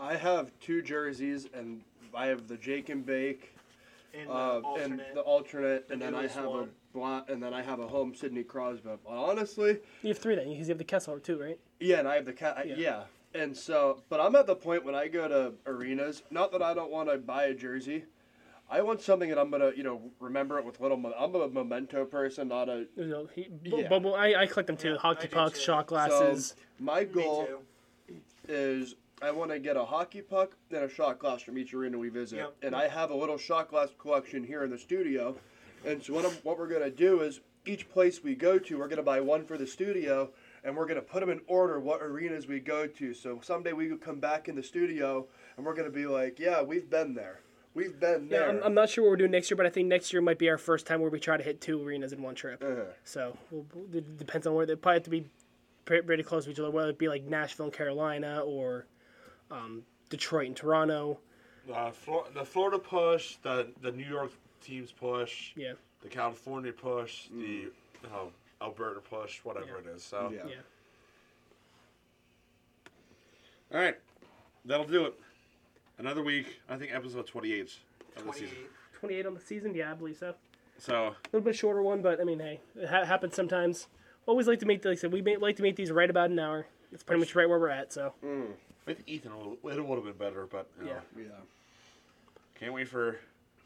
[0.00, 1.82] I have two jerseys, and
[2.14, 3.54] I have the Jake and Bake,
[4.12, 5.14] And the uh, and alternate.
[5.14, 6.64] the alternate, The and then I have one.
[6.64, 8.88] a black, and then I have a home Sidney Crosby.
[9.04, 11.58] But honestly, You have three then, because you have the Kessler too, right?
[11.78, 12.66] yeah, and I have the cat.
[12.66, 12.74] Yeah.
[12.78, 13.02] Yeah.
[13.34, 16.22] and so, but I'm at the point when I go to arenas.
[16.32, 18.04] Not that I don't want to buy a jersey.
[18.72, 20.96] I want something that I'm gonna, you know, remember it with little.
[20.96, 22.86] Mo- I'm a memento person, not a.
[22.96, 23.88] You know, he, Yeah.
[23.88, 24.92] bu- bu- I, I collect them too.
[24.92, 25.64] Yeah, Hockey I do pucks, too.
[25.64, 26.54] shot glasses.
[26.78, 28.16] My Me goal too.
[28.48, 31.98] is I want to get a hockey puck and a shot glass from each arena
[31.98, 32.36] we visit.
[32.36, 32.56] Yep.
[32.62, 35.36] And I have a little shot glass collection here in the studio.
[35.84, 38.78] And so what, I'm, what we're going to do is each place we go to,
[38.78, 40.30] we're going to buy one for the studio
[40.64, 43.12] and we're going to put them in order what arenas we go to.
[43.14, 46.38] So someday we could come back in the studio and we're going to be like,
[46.38, 47.40] yeah, we've been there.
[47.74, 48.48] We've been Yeah, there.
[48.48, 50.38] I'm, I'm not sure what we're doing next year, but I think next year might
[50.38, 52.62] be our first time where we try to hit two arenas in one trip.
[52.62, 52.82] Uh-huh.
[53.04, 53.64] So we'll,
[53.94, 55.26] it depends on where they probably have to be
[55.84, 58.86] pre- pretty close to each other, whether it be like Nashville and Carolina or
[59.50, 61.20] um, Detroit and Toronto.
[61.72, 67.28] Uh, Flor- the Florida push, the the New York teams push, Yeah, the California push,
[67.28, 70.02] the you know, Alberta push, whatever it is.
[70.02, 70.42] So, Yeah.
[70.48, 70.54] yeah.
[73.72, 73.96] all right,
[74.64, 75.14] that'll do it.
[76.00, 76.60] Another week.
[76.66, 77.60] I think episode 28
[78.16, 78.48] of the season.
[78.48, 78.70] 28.
[79.00, 79.74] 28 on the season.
[79.74, 80.34] Yeah, I believe so.
[80.78, 83.86] So, A little bit shorter one, but I mean, hey, it ha- happens sometimes.
[84.24, 86.30] Always like to make, like I said, we may, like to make these right about
[86.30, 86.66] an hour.
[86.90, 87.92] That's pretty much right where we're at.
[87.92, 88.46] So mm.
[88.86, 91.22] with Ethan, it would- have been better, but you know, Yeah.
[91.22, 91.28] Yeah.
[92.58, 93.18] can't wait for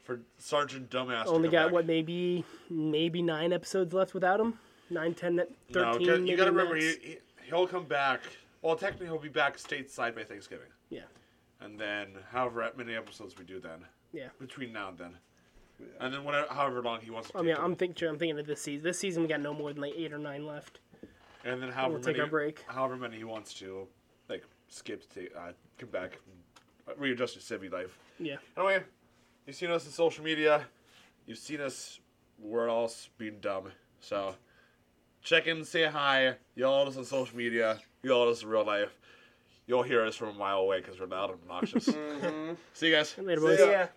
[0.03, 1.27] for Sergeant Dumbass.
[1.27, 1.73] only to come got back.
[1.73, 4.59] what maybe maybe nine episodes left without him.
[4.89, 6.07] Nine, ten, thirteen.
[6.07, 8.21] No, you got to remember, he, he, he'll come back.
[8.61, 10.67] Well, technically, he'll be back stateside by Thanksgiving.
[10.89, 11.01] Yeah.
[11.65, 13.79] And then, however many episodes we do then.
[14.13, 14.27] Yeah.
[14.39, 15.11] Between now and then.
[15.99, 17.55] And then, whatever, however long he wants to I take mean.
[17.59, 18.07] I'm thinking.
[18.07, 18.83] I'm thinking of this season.
[18.83, 20.79] This season we got no more than like eight or nine left.
[21.43, 22.63] And then, however We'll take many, our break.
[22.67, 23.87] however many he wants to,
[24.29, 26.19] like, skip to uh, come back,
[26.97, 27.97] readjust your civvy life.
[28.19, 28.37] Yeah.
[28.55, 28.83] Anyway,
[29.45, 30.65] you've seen us in social media.
[31.25, 31.99] You've seen us
[32.39, 33.71] We're all being dumb.
[34.01, 34.35] So
[35.21, 36.35] check in, say hi.
[36.55, 37.79] Y'all us on social media.
[38.03, 38.97] Y'all us in real life.
[39.67, 41.87] You'll hear us from a mile away because we're loud and obnoxious.
[41.87, 42.53] Mm-hmm.
[42.73, 43.15] See you guys.
[43.17, 43.59] Later, See boys.
[43.59, 43.65] ya.
[43.65, 43.87] Yeah.